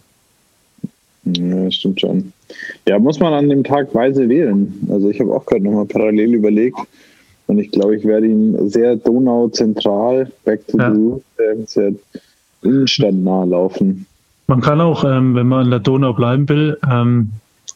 Ja, 1.26 1.70
stimmt 1.70 2.02
schon. 2.02 2.34
Ja, 2.88 2.98
muss 2.98 3.20
man 3.20 3.34
an 3.34 3.50
dem 3.50 3.64
Tag 3.64 3.94
weise 3.94 4.28
wählen. 4.28 4.74
Also 4.90 5.12
ich 5.12 5.20
habe 5.20 5.34
auch 5.36 5.46
gerade 5.46 5.64
nochmal 5.64 5.86
parallel 5.86 6.34
überlegt. 6.34 6.80
Und 7.48 7.60
ich 7.60 7.72
glaube, 7.72 7.96
ich 7.96 8.06
werde 8.06 8.28
ihn 8.28 8.70
sehr 8.70 8.96
Donau-zentral, 8.96 10.32
back 10.46 10.68
to 10.68 10.78
ja. 10.78 10.94
the 10.94 11.44
äh, 11.44 11.66
sehr 11.66 11.92
innenstadtnah 12.64 13.44
laufen. 13.44 14.06
Man 14.48 14.62
kann 14.62 14.82
auch, 14.82 15.04
ähm, 15.04 15.36
wenn 15.36 15.48
man 15.48 15.66
an 15.66 15.70
der 15.72 15.80
Donau 15.80 16.14
bleiben 16.14 16.48
will, 16.50 16.78
ähm, 16.90 17.32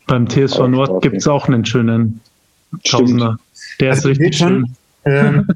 beim 0.08 0.28
TSV 0.28 0.68
Nord 0.68 1.02
gibt 1.02 1.18
es 1.18 1.28
auch 1.28 1.48
einen 1.48 1.66
schönen 1.66 2.20
Tausender. 2.84 3.38
Der 3.80 3.92
also 3.92 4.10
ist 4.10 4.20
richtig 4.20 4.38
schön. 4.38 4.76
Ähm, 5.06 5.48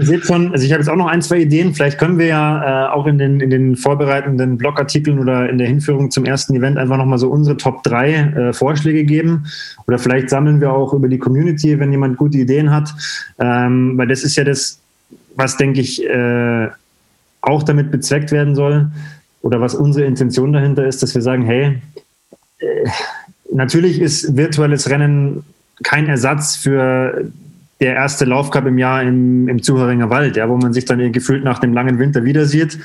seht 0.00 0.26
schon, 0.26 0.52
also 0.52 0.64
ich 0.64 0.72
habe 0.72 0.80
jetzt 0.80 0.88
auch 0.88 0.96
noch 0.96 1.08
ein, 1.08 1.22
zwei 1.22 1.38
Ideen. 1.38 1.74
Vielleicht 1.74 1.98
können 1.98 2.18
wir 2.18 2.26
ja 2.26 2.86
äh, 2.86 2.88
auch 2.92 3.06
in 3.06 3.18
den, 3.18 3.40
in 3.40 3.50
den 3.50 3.76
vorbereitenden 3.76 4.56
Blogartikeln 4.58 5.18
oder 5.18 5.48
in 5.48 5.58
der 5.58 5.66
Hinführung 5.66 6.10
zum 6.10 6.24
ersten 6.24 6.54
Event 6.54 6.78
einfach 6.78 6.96
nochmal 6.96 7.18
so 7.18 7.28
unsere 7.28 7.56
Top 7.56 7.82
3 7.82 8.12
äh, 8.12 8.52
Vorschläge 8.52 9.04
geben. 9.04 9.46
Oder 9.86 9.98
vielleicht 9.98 10.30
sammeln 10.30 10.60
wir 10.60 10.72
auch 10.72 10.92
über 10.92 11.08
die 11.08 11.18
Community, 11.18 11.78
wenn 11.78 11.90
jemand 11.90 12.16
gute 12.16 12.38
Ideen 12.38 12.70
hat. 12.70 12.94
Ähm, 13.38 13.98
weil 13.98 14.06
das 14.06 14.22
ist 14.22 14.36
ja 14.36 14.44
das, 14.44 14.80
was, 15.34 15.56
denke 15.56 15.80
ich, 15.80 16.04
äh, 16.04 16.68
auch 17.40 17.62
damit 17.62 17.90
bezweckt 17.90 18.32
werden 18.32 18.54
soll. 18.54 18.90
Oder 19.42 19.60
was 19.60 19.74
unsere 19.74 20.06
Intention 20.06 20.52
dahinter 20.52 20.86
ist, 20.86 21.02
dass 21.02 21.14
wir 21.14 21.22
sagen, 21.22 21.44
hey, 21.44 21.78
äh, 22.58 22.88
natürlich 23.52 24.00
ist 24.00 24.36
virtuelles 24.36 24.90
Rennen 24.90 25.44
kein 25.82 26.06
Ersatz 26.06 26.56
für 26.56 27.30
der 27.80 27.94
erste 27.94 28.24
Laufcup 28.24 28.66
im 28.66 28.78
Jahr 28.78 29.02
im, 29.02 29.48
im 29.48 29.62
Zuhöringer 29.62 30.10
Wald, 30.10 30.36
ja, 30.36 30.48
wo 30.48 30.56
man 30.56 30.72
sich 30.72 30.84
dann 30.84 31.12
gefühlt 31.12 31.44
nach 31.44 31.58
dem 31.58 31.72
langen 31.72 31.98
Winter 31.98 32.24
wieder 32.24 32.46
sieht. 32.46 32.78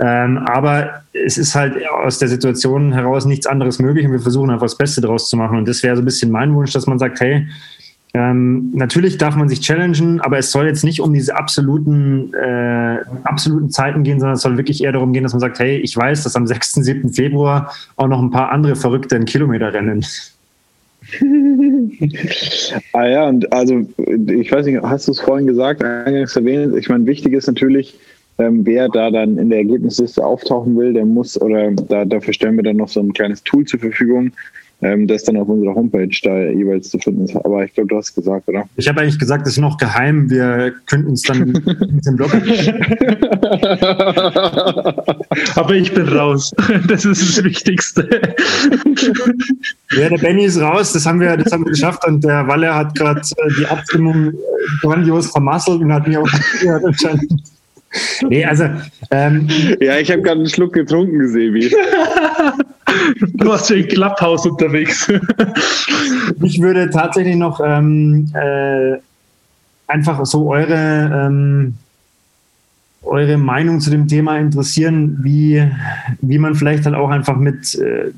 Ähm, 0.00 0.38
aber 0.38 1.02
es 1.12 1.38
ist 1.38 1.54
halt 1.54 1.76
aus 1.88 2.18
der 2.18 2.28
Situation 2.28 2.92
heraus 2.92 3.26
nichts 3.26 3.46
anderes 3.46 3.78
möglich 3.78 4.04
und 4.04 4.12
wir 4.12 4.20
versuchen 4.20 4.50
einfach 4.50 4.66
das 4.66 4.76
Beste 4.76 5.00
daraus 5.00 5.28
zu 5.28 5.36
machen. 5.36 5.56
Und 5.56 5.68
das 5.68 5.82
wäre 5.84 5.94
so 5.94 6.02
ein 6.02 6.04
bisschen 6.04 6.32
mein 6.32 6.54
Wunsch, 6.54 6.72
dass 6.72 6.86
man 6.86 6.98
sagt, 6.98 7.20
hey, 7.20 7.46
ähm, 8.12 8.70
natürlich 8.74 9.18
darf 9.18 9.34
man 9.34 9.48
sich 9.48 9.60
challengen, 9.60 10.20
aber 10.20 10.38
es 10.38 10.52
soll 10.52 10.66
jetzt 10.66 10.84
nicht 10.84 11.00
um 11.00 11.12
diese 11.12 11.36
absoluten, 11.36 12.32
äh, 12.32 12.98
absoluten 13.24 13.70
Zeiten 13.70 14.04
gehen, 14.04 14.20
sondern 14.20 14.36
es 14.36 14.42
soll 14.42 14.56
wirklich 14.56 14.82
eher 14.84 14.92
darum 14.92 15.12
gehen, 15.12 15.24
dass 15.24 15.32
man 15.32 15.40
sagt, 15.40 15.58
hey, 15.58 15.78
ich 15.78 15.96
weiß, 15.96 16.22
dass 16.22 16.36
am 16.36 16.46
6., 16.46 16.74
7. 16.74 17.12
Februar 17.12 17.72
auch 17.96 18.06
noch 18.06 18.20
ein 18.20 18.30
paar 18.30 18.52
andere 18.52 18.76
Verrückte 18.76 19.16
einen 19.16 19.24
Kilometer 19.24 19.72
rennen. 19.72 20.04
ah 22.92 23.06
ja, 23.06 23.28
und 23.28 23.52
also 23.52 23.86
ich 23.98 24.50
weiß 24.50 24.66
nicht, 24.66 24.82
hast 24.82 25.08
du 25.08 25.12
es 25.12 25.20
vorhin 25.20 25.46
gesagt, 25.46 25.82
eingangs 25.82 26.36
erwähnt, 26.36 26.76
ich 26.76 26.88
meine, 26.88 27.06
wichtig 27.06 27.32
ist 27.32 27.46
natürlich, 27.46 27.98
ähm, 28.38 28.66
wer 28.66 28.88
da 28.88 29.10
dann 29.10 29.38
in 29.38 29.50
der 29.50 29.58
Ergebnisliste 29.58 30.24
auftauchen 30.24 30.76
will, 30.76 30.92
der 30.92 31.04
muss, 31.04 31.40
oder 31.40 31.70
da, 31.70 32.04
dafür 32.04 32.32
stellen 32.32 32.56
wir 32.56 32.64
dann 32.64 32.78
noch 32.78 32.88
so 32.88 33.00
ein 33.00 33.12
kleines 33.12 33.42
Tool 33.44 33.64
zur 33.64 33.80
Verfügung, 33.80 34.32
ähm, 34.82 35.06
das 35.06 35.24
dann 35.24 35.36
auf 35.36 35.48
unserer 35.48 35.74
Homepage 35.74 36.16
da 36.22 36.36
jeweils 36.50 36.90
zu 36.90 36.98
finden 36.98 37.24
ist. 37.24 37.36
Aber 37.36 37.64
ich 37.64 37.72
glaube, 37.74 37.88
du 37.88 37.96
hast 37.96 38.14
gesagt, 38.14 38.48
oder? 38.48 38.64
Ich 38.76 38.88
habe 38.88 39.00
eigentlich 39.00 39.18
gesagt, 39.18 39.46
das 39.46 39.54
ist 39.54 39.60
noch 39.60 39.78
geheim. 39.78 40.28
Wir 40.28 40.72
könnten 40.86 41.08
uns 41.08 41.22
dann 41.22 41.52
mit 41.52 42.06
dem 42.06 42.16
Blog. 42.16 42.32
Aber 45.56 45.74
ich 45.74 45.92
bin 45.92 46.08
raus. 46.08 46.52
Das 46.88 47.04
ist 47.04 47.38
das 47.38 47.44
Wichtigste. 47.44 48.08
Ja, 49.96 50.08
der 50.08 50.18
Benny 50.18 50.44
ist 50.44 50.60
raus. 50.60 50.92
Das 50.92 51.06
haben 51.06 51.20
wir, 51.20 51.36
das 51.36 51.52
haben 51.52 51.64
wir 51.64 51.70
geschafft. 51.70 52.06
Und 52.06 52.24
der 52.24 52.46
Walle 52.46 52.74
hat 52.74 52.94
gerade 52.94 53.20
äh, 53.20 53.52
die 53.58 53.66
Abstimmung 53.66 54.28
äh, 54.28 54.34
grandios 54.82 55.30
vermasselt 55.30 55.80
und 55.80 55.92
hat 55.92 56.06
mir 56.06 56.20
auch 56.20 56.30
anscheinend 56.84 57.42
Nee, 58.28 58.44
also. 58.44 58.68
Ähm, 59.10 59.48
ja, 59.80 59.98
ich 59.98 60.10
habe 60.10 60.22
gerade 60.22 60.40
einen 60.40 60.48
Schluck 60.48 60.72
getrunken 60.72 61.18
gesehen, 61.18 61.54
wie. 61.54 61.72
du 63.34 63.48
warst 63.48 63.70
ja 63.70 63.76
im 63.76 63.88
Clubhouse 63.88 64.46
unterwegs. 64.46 65.10
ich 66.42 66.60
würde 66.60 66.90
tatsächlich 66.90 67.36
noch 67.36 67.60
ähm, 67.64 68.30
äh, 68.34 68.96
einfach 69.86 70.24
so 70.26 70.50
eure, 70.50 71.26
ähm, 71.26 71.74
eure 73.02 73.36
Meinung 73.36 73.80
zu 73.80 73.90
dem 73.90 74.08
Thema 74.08 74.38
interessieren, 74.38 75.18
wie, 75.22 75.66
wie 76.20 76.38
man 76.38 76.54
vielleicht 76.54 76.86
halt 76.86 76.94
auch 76.94 77.10
einfach 77.10 77.36
mit 77.36 77.74
äh, 77.76 78.10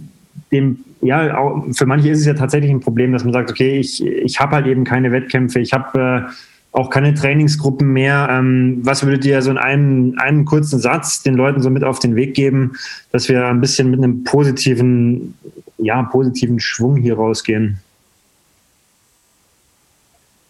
dem, 0.53 0.79
ja, 1.03 1.37
auch, 1.37 1.65
für 1.73 1.87
manche 1.87 2.11
ist 2.11 2.21
es 2.21 2.27
ja 2.27 2.35
tatsächlich 2.35 2.71
ein 2.71 2.81
Problem, 2.81 3.13
dass 3.13 3.25
man 3.25 3.33
sagt, 3.33 3.51
okay, 3.51 3.79
ich, 3.79 4.05
ich 4.05 4.41
habe 4.41 4.57
halt 4.57 4.67
eben 4.67 4.85
keine 4.85 5.13
Wettkämpfe, 5.13 5.61
ich 5.61 5.73
habe. 5.73 6.27
Äh, 6.29 6.33
auch 6.77 6.91
keine 6.91 7.15
Trainingsgruppen 7.15 7.91
mehr. 7.91 8.29
Ähm, 8.31 8.81
was 8.83 9.03
würdet 9.03 9.25
ihr 9.25 9.41
so 9.41 9.51
in 9.51 9.57
einem, 9.57 10.15
einem 10.19 10.45
kurzen 10.45 10.79
Satz 10.79 11.23
den 11.23 11.35
Leuten 11.35 11.63
so 11.63 11.71
mit 11.71 11.85
auf 11.85 12.01
den 12.01 12.17
Weg 12.17 12.35
geben, 12.35 12.73
dass 13.13 13.31
wir 13.31 13.47
ein 13.47 13.63
bisschen 13.63 13.91
mit 13.91 14.03
einem 14.03 14.25
positiven, 14.25 15.35
ja, 15.79 16.03
positiven 16.03 16.61
Schwung 16.61 16.97
hier 16.97 17.17
rausgehen? 17.17 17.79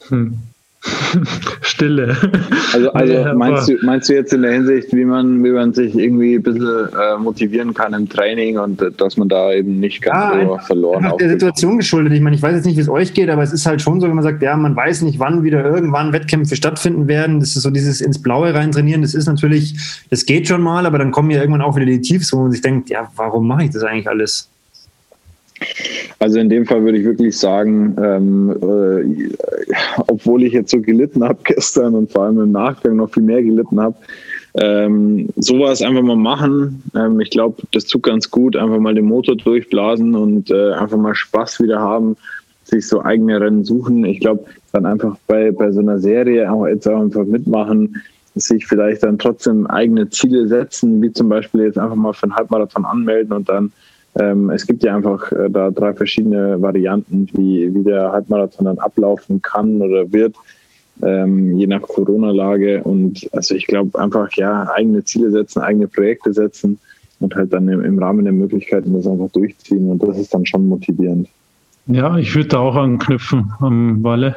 Hm. 0.08 0.38
Stille. 1.60 2.16
Also, 2.72 2.92
also 2.92 3.34
meinst, 3.34 3.68
du, 3.68 3.76
meinst 3.82 4.08
du 4.08 4.14
jetzt 4.14 4.32
in 4.32 4.42
der 4.42 4.52
Hinsicht, 4.52 4.92
wie 4.92 5.04
man, 5.04 5.42
wie 5.44 5.50
man 5.50 5.72
sich 5.72 5.94
irgendwie 5.94 6.36
ein 6.36 6.42
bisschen 6.42 6.88
äh, 6.88 7.18
motivieren 7.18 7.74
kann 7.74 7.92
im 7.94 8.08
Training 8.08 8.58
und 8.58 8.80
äh, 8.80 8.90
dass 8.92 9.16
man 9.16 9.28
da 9.28 9.52
eben 9.52 9.80
nicht 9.80 10.02
ganz 10.02 10.16
ah, 10.16 10.44
so 10.44 10.58
verloren 10.66 11.04
ist? 11.04 11.20
der 11.20 11.30
Situation 11.30 11.78
geschuldet. 11.78 12.12
Ich 12.12 12.20
meine, 12.20 12.36
ich 12.36 12.42
weiß 12.42 12.54
jetzt 12.54 12.66
nicht, 12.66 12.76
wie 12.76 12.82
es 12.82 12.88
euch 12.88 13.14
geht, 13.14 13.30
aber 13.30 13.42
es 13.42 13.52
ist 13.52 13.66
halt 13.66 13.82
schon 13.82 14.00
so, 14.00 14.08
wenn 14.08 14.14
man 14.14 14.24
sagt, 14.24 14.42
ja, 14.42 14.56
man 14.56 14.76
weiß 14.76 15.02
nicht, 15.02 15.18
wann 15.18 15.42
wieder 15.42 15.64
irgendwann 15.64 16.12
Wettkämpfe 16.12 16.56
stattfinden 16.56 17.08
werden. 17.08 17.40
Das 17.40 17.56
ist 17.56 17.62
so 17.62 17.70
dieses 17.70 18.00
ins 18.00 18.20
Blaue 18.20 18.54
rein 18.54 18.72
trainieren. 18.72 19.02
Das 19.02 19.14
ist 19.14 19.26
natürlich, 19.26 20.04
das 20.10 20.26
geht 20.26 20.48
schon 20.48 20.62
mal, 20.62 20.86
aber 20.86 20.98
dann 20.98 21.10
kommen 21.10 21.30
ja 21.30 21.40
irgendwann 21.40 21.62
auch 21.62 21.76
wieder 21.76 21.86
die 21.86 22.00
Tiefs, 22.00 22.32
wo 22.32 22.42
man 22.42 22.52
sich 22.52 22.60
denkt, 22.60 22.90
ja, 22.90 23.10
warum 23.16 23.46
mache 23.46 23.64
ich 23.64 23.70
das 23.70 23.82
eigentlich 23.82 24.08
alles? 24.08 24.48
Also 26.18 26.38
in 26.38 26.48
dem 26.48 26.66
Fall 26.66 26.82
würde 26.82 26.98
ich 26.98 27.04
wirklich 27.04 27.36
sagen, 27.36 27.96
ähm, 28.02 28.50
äh, 28.62 29.30
obwohl 30.08 30.42
ich 30.42 30.52
jetzt 30.52 30.70
so 30.70 30.80
gelitten 30.80 31.24
habe 31.24 31.38
gestern 31.44 31.94
und 31.94 32.10
vor 32.10 32.24
allem 32.24 32.40
im 32.40 32.52
Nachgang 32.52 32.96
noch 32.96 33.12
viel 33.12 33.22
mehr 33.22 33.42
gelitten 33.42 33.80
habe, 33.80 33.96
ähm, 34.54 35.28
sowas 35.36 35.82
einfach 35.82 36.02
mal 36.02 36.16
machen. 36.16 36.82
Ähm, 36.94 37.20
ich 37.20 37.30
glaube, 37.30 37.62
das 37.72 37.84
tut 37.84 38.02
ganz 38.04 38.30
gut. 38.30 38.56
Einfach 38.56 38.78
mal 38.78 38.94
den 38.94 39.04
Motor 39.04 39.36
durchblasen 39.36 40.14
und 40.14 40.50
äh, 40.50 40.72
einfach 40.72 40.96
mal 40.96 41.14
Spaß 41.14 41.60
wieder 41.60 41.80
haben, 41.80 42.16
sich 42.64 42.88
so 42.88 43.02
eigene 43.02 43.40
Rennen 43.40 43.64
suchen. 43.64 44.04
Ich 44.04 44.20
glaube, 44.20 44.46
dann 44.72 44.86
einfach 44.86 45.16
bei, 45.26 45.50
bei 45.50 45.70
so 45.72 45.80
einer 45.80 45.98
Serie 45.98 46.50
auch 46.50 46.66
jetzt 46.66 46.88
auch 46.88 47.00
einfach 47.00 47.24
mitmachen, 47.24 48.02
sich 48.34 48.66
vielleicht 48.66 49.02
dann 49.02 49.18
trotzdem 49.18 49.66
eigene 49.66 50.08
Ziele 50.10 50.46
setzen, 50.48 51.00
wie 51.02 51.12
zum 51.12 51.28
Beispiel 51.28 51.62
jetzt 51.62 51.78
einfach 51.78 51.96
mal 51.96 52.12
für 52.12 52.24
einen 52.24 52.36
Halbmarathon 52.36 52.84
anmelden 52.84 53.32
und 53.32 53.48
dann 53.48 53.72
ähm, 54.18 54.50
es 54.50 54.66
gibt 54.66 54.82
ja 54.82 54.94
einfach 54.96 55.30
äh, 55.32 55.50
da 55.50 55.70
drei 55.70 55.92
verschiedene 55.92 56.60
Varianten, 56.60 57.28
wie, 57.34 57.72
wie 57.74 57.82
der 57.82 58.12
Halbmarathon 58.12 58.66
dann 58.66 58.78
ablaufen 58.78 59.42
kann 59.42 59.80
oder 59.82 60.10
wird, 60.12 60.34
ähm, 61.02 61.56
je 61.58 61.66
nach 61.66 61.82
Corona-Lage. 61.82 62.82
Und 62.82 63.28
also 63.32 63.54
ich 63.54 63.66
glaube 63.66 63.98
einfach, 63.98 64.32
ja, 64.32 64.68
eigene 64.74 65.04
Ziele 65.04 65.30
setzen, 65.30 65.60
eigene 65.60 65.88
Projekte 65.88 66.32
setzen 66.32 66.78
und 67.20 67.34
halt 67.34 67.52
dann 67.52 67.68
im, 67.68 67.84
im 67.84 67.98
Rahmen 67.98 68.24
der 68.24 68.32
Möglichkeiten 68.32 68.94
das 68.94 69.06
einfach 69.06 69.30
durchziehen. 69.32 69.90
Und 69.90 70.02
das 70.02 70.18
ist 70.18 70.32
dann 70.32 70.46
schon 70.46 70.66
motivierend. 70.66 71.28
Ja, 71.86 72.16
ich 72.16 72.34
würde 72.34 72.48
da 72.48 72.58
auch 72.58 72.74
anknüpfen 72.74 73.52
am 73.60 74.02
Walle 74.02 74.36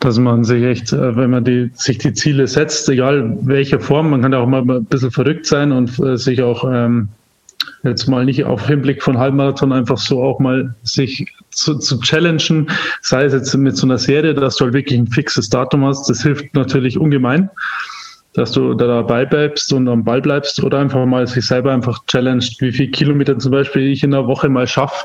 dass 0.00 0.18
man 0.18 0.44
sich 0.44 0.62
echt, 0.62 0.92
äh, 0.92 1.16
wenn 1.16 1.30
man 1.30 1.44
die, 1.44 1.70
sich 1.74 1.98
die 1.98 2.12
Ziele 2.12 2.46
setzt, 2.46 2.88
egal 2.88 3.36
welche 3.42 3.80
Form, 3.80 4.10
man 4.10 4.22
kann 4.22 4.34
auch 4.34 4.46
mal 4.46 4.62
ein 4.62 4.84
bisschen 4.84 5.10
verrückt 5.10 5.46
sein 5.46 5.72
und 5.72 5.98
äh, 5.98 6.16
sich 6.16 6.42
auch 6.42 6.64
ähm, 6.70 7.08
jetzt 7.82 8.08
mal 8.08 8.24
nicht 8.24 8.44
auf 8.44 8.66
Hinblick 8.66 9.02
von 9.02 9.18
Halbmarathon 9.18 9.72
einfach 9.72 9.98
so 9.98 10.22
auch 10.22 10.38
mal 10.38 10.74
sich 10.82 11.32
zu, 11.50 11.78
zu 11.78 11.98
challengen, 12.00 12.70
sei 13.02 13.24
es 13.24 13.32
jetzt 13.32 13.54
mit 13.56 13.76
so 13.76 13.86
einer 13.86 13.98
Serie, 13.98 14.34
dass 14.34 14.56
du 14.56 14.64
halt 14.64 14.74
wirklich 14.74 14.98
ein 14.98 15.06
fixes 15.06 15.48
Datum 15.48 15.84
hast, 15.84 16.08
das 16.08 16.22
hilft 16.22 16.54
natürlich 16.54 16.98
ungemein. 16.98 17.50
dass 18.34 18.52
du 18.52 18.74
da 18.74 18.86
dabei 18.86 19.24
bleibst 19.24 19.72
und 19.72 19.88
am 19.88 20.04
Ball 20.04 20.20
bleibst 20.20 20.62
oder 20.62 20.78
einfach 20.78 21.04
mal 21.06 21.26
sich 21.26 21.44
selber 21.44 21.72
einfach 21.72 22.04
challenged, 22.06 22.60
wie 22.60 22.70
viele 22.70 22.90
Kilometer 22.90 23.38
zum 23.38 23.50
Beispiel 23.50 23.88
ich 23.88 24.04
in 24.04 24.12
der 24.12 24.26
Woche 24.26 24.48
mal 24.48 24.66
schaffe. 24.66 25.04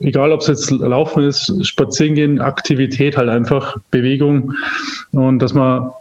Egal, 0.00 0.32
ob 0.32 0.40
es 0.40 0.48
jetzt 0.48 0.70
Laufen 0.70 1.22
ist, 1.22 1.64
Spazieren 1.64 2.14
gehen, 2.14 2.40
Aktivität 2.40 3.16
halt 3.16 3.28
einfach, 3.28 3.76
Bewegung 3.90 4.54
und 5.12 5.38
dass 5.38 5.54
man 5.54 5.92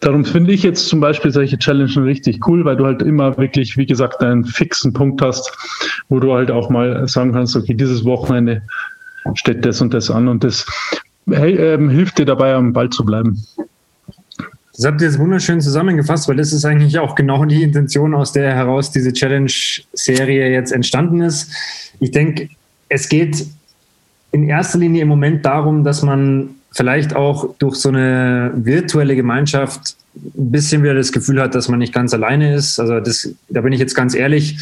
Darum 0.00 0.24
finde 0.24 0.52
ich 0.52 0.62
jetzt 0.62 0.88
zum 0.88 1.00
Beispiel 1.00 1.30
solche 1.30 1.58
Challenges 1.58 1.96
richtig 1.96 2.46
cool, 2.46 2.64
weil 2.64 2.76
du 2.76 2.84
halt 2.84 3.02
immer 3.02 3.36
wirklich, 3.38 3.76
wie 3.76 3.86
gesagt, 3.86 4.20
einen 4.20 4.44
fixen 4.44 4.92
Punkt 4.92 5.22
hast, 5.22 5.50
wo 6.08 6.20
du 6.20 6.34
halt 6.34 6.50
auch 6.50 6.68
mal 6.68 7.08
sagen 7.08 7.32
kannst, 7.32 7.56
okay, 7.56 7.74
dieses 7.74 8.04
Wochenende 8.04 8.62
steht 9.34 9.64
das 9.64 9.80
und 9.80 9.94
das 9.94 10.10
an 10.10 10.28
und 10.28 10.44
das 10.44 10.66
hey, 11.30 11.54
ähm, 11.54 11.88
hilft 11.88 12.18
dir 12.18 12.24
dabei, 12.24 12.54
am 12.54 12.72
Ball 12.72 12.90
zu 12.90 13.04
bleiben. 13.04 13.42
Das 14.76 14.84
habt 14.84 15.00
ihr 15.00 15.06
jetzt 15.06 15.18
wunderschön 15.18 15.60
zusammengefasst, 15.60 16.28
weil 16.28 16.36
das 16.36 16.52
ist 16.52 16.64
eigentlich 16.66 16.98
auch 16.98 17.14
genau 17.14 17.44
die 17.46 17.62
Intention, 17.62 18.14
aus 18.14 18.32
der 18.32 18.54
heraus 18.54 18.90
diese 18.90 19.12
Challenge-Serie 19.12 20.50
jetzt 20.50 20.70
entstanden 20.70 21.22
ist. 21.22 21.50
Ich 21.98 22.10
denke, 22.10 22.50
es 22.90 23.08
geht 23.08 23.46
in 24.32 24.48
erster 24.48 24.78
Linie 24.78 25.02
im 25.02 25.08
Moment 25.08 25.46
darum, 25.46 25.82
dass 25.82 26.02
man 26.02 26.50
vielleicht 26.76 27.16
auch 27.16 27.54
durch 27.58 27.76
so 27.76 27.88
eine 27.88 28.52
virtuelle 28.54 29.16
Gemeinschaft 29.16 29.96
ein 30.14 30.50
bisschen 30.50 30.82
wieder 30.82 30.94
das 30.94 31.12
Gefühl 31.12 31.40
hat, 31.40 31.54
dass 31.54 31.68
man 31.68 31.78
nicht 31.78 31.92
ganz 31.92 32.12
alleine 32.14 32.54
ist. 32.54 32.78
Also 32.78 33.00
das, 33.00 33.34
da 33.48 33.60
bin 33.60 33.72
ich 33.72 33.80
jetzt 33.80 33.94
ganz 33.94 34.14
ehrlich. 34.14 34.58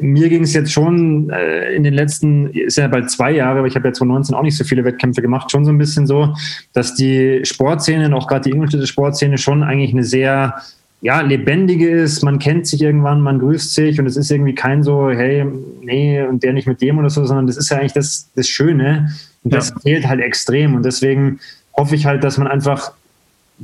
Mir 0.00 0.28
ging 0.28 0.42
es 0.42 0.52
jetzt 0.54 0.72
schon 0.72 1.30
äh, 1.30 1.72
in 1.74 1.82
den 1.82 1.94
letzten, 1.94 2.48
ist 2.50 2.78
ja 2.78 2.88
bald 2.88 3.10
zwei 3.10 3.32
Jahre, 3.32 3.60
aber 3.60 3.68
ich 3.68 3.74
habe 3.74 3.88
ja 3.88 3.94
2019 3.94 4.34
auch 4.34 4.42
nicht 4.42 4.56
so 4.56 4.64
viele 4.64 4.84
Wettkämpfe 4.84 5.22
gemacht, 5.22 5.50
schon 5.50 5.64
so 5.64 5.70
ein 5.70 5.78
bisschen 5.78 6.06
so, 6.06 6.34
dass 6.72 6.94
die 6.94 7.40
Sportszene 7.44 8.06
und 8.06 8.14
auch 8.14 8.28
gerade 8.28 8.44
die 8.44 8.50
Ingolstädter 8.50 8.86
Sportszene 8.86 9.38
schon 9.38 9.62
eigentlich 9.62 9.92
eine 9.92 10.04
sehr 10.04 10.54
ja, 11.00 11.20
lebendige 11.20 11.90
ist, 11.90 12.22
man 12.22 12.38
kennt 12.38 12.68
sich 12.68 12.80
irgendwann, 12.80 13.20
man 13.20 13.40
grüßt 13.40 13.74
sich 13.74 13.98
und 13.98 14.06
es 14.06 14.16
ist 14.16 14.30
irgendwie 14.30 14.54
kein 14.54 14.84
so, 14.84 15.10
hey, 15.10 15.44
nee, 15.82 16.22
und 16.22 16.44
der 16.44 16.52
nicht 16.52 16.68
mit 16.68 16.80
dem 16.80 16.98
oder 16.98 17.10
so, 17.10 17.24
sondern 17.24 17.48
das 17.48 17.56
ist 17.56 17.70
ja 17.70 17.78
eigentlich 17.78 17.92
das, 17.92 18.30
das 18.36 18.46
Schöne 18.46 19.10
und 19.44 19.52
das 19.52 19.70
ja. 19.70 19.76
fehlt 19.80 20.08
halt 20.08 20.20
extrem 20.20 20.74
und 20.74 20.84
deswegen 20.84 21.40
hoffe 21.76 21.94
ich 21.94 22.06
halt, 22.06 22.22
dass 22.24 22.38
man 22.38 22.46
einfach 22.46 22.92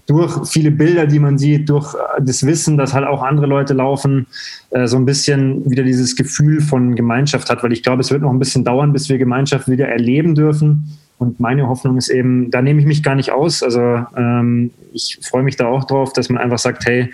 durch 0.07 0.49
viele 0.49 0.71
Bilder, 0.71 1.07
die 1.07 1.19
man 1.19 1.39
sieht, 1.39 1.69
durch 1.69 1.95
das 2.21 2.47
Wissen, 2.47 2.77
dass 2.77 2.95
halt 2.95 3.07
auch 3.07 3.23
andere 3.23 3.47
Leute 3.47 3.75
laufen, 3.75 4.27
äh, 4.71 4.87
so 4.87 4.97
ein 4.97 5.05
bisschen 5.05 5.69
wieder 5.71 5.83
dieses 5.83 6.15
Gefühl 6.15 6.61
von 6.61 6.95
Gemeinschaft 6.95 7.51
hat, 7.51 7.63
weil 7.63 7.73
ich 7.73 7.83
glaube, 7.83 8.03
es 8.03 8.11
wird 8.11 8.23
noch 8.23 8.31
ein 8.31 8.39
bisschen 8.39 8.65
dauern, 8.65 8.93
bis 8.93 9.09
wir 9.09 9.19
Gemeinschaft 9.19 9.69
wieder 9.69 9.89
erleben 9.89 10.35
dürfen. 10.35 10.99
Und 11.19 11.41
meine 11.41 11.69
Hoffnung 11.69 11.97
ist 11.97 12.11
eben, 12.11 12.51
da 12.51 12.63
nehme 12.63 12.81
ich 12.81 12.87
mich 12.87 13.03
gar 13.03 13.17
nicht 13.17 13.33
aus. 13.33 13.63
Also 13.63 14.07
ähm, 14.17 14.71
ich 14.93 15.19
freue 15.23 15.43
mich 15.43 15.57
da 15.57 15.67
auch 15.67 15.85
drauf, 15.85 16.13
dass 16.13 16.29
man 16.29 16.41
einfach 16.41 16.59
sagt, 16.59 16.87
hey, 16.87 17.13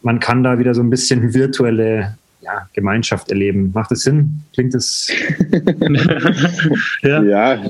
man 0.00 0.20
kann 0.20 0.42
da 0.42 0.58
wieder 0.58 0.74
so 0.74 0.82
ein 0.82 0.88
bisschen 0.88 1.34
virtuelle 1.34 2.16
ja, 2.40 2.66
Gemeinschaft 2.72 3.30
erleben. 3.30 3.70
Macht 3.74 3.90
das 3.90 4.00
Sinn? 4.00 4.42
Klingt 4.54 4.74
das? 4.74 5.08
ja. 7.02 7.22
ja, 7.22 7.62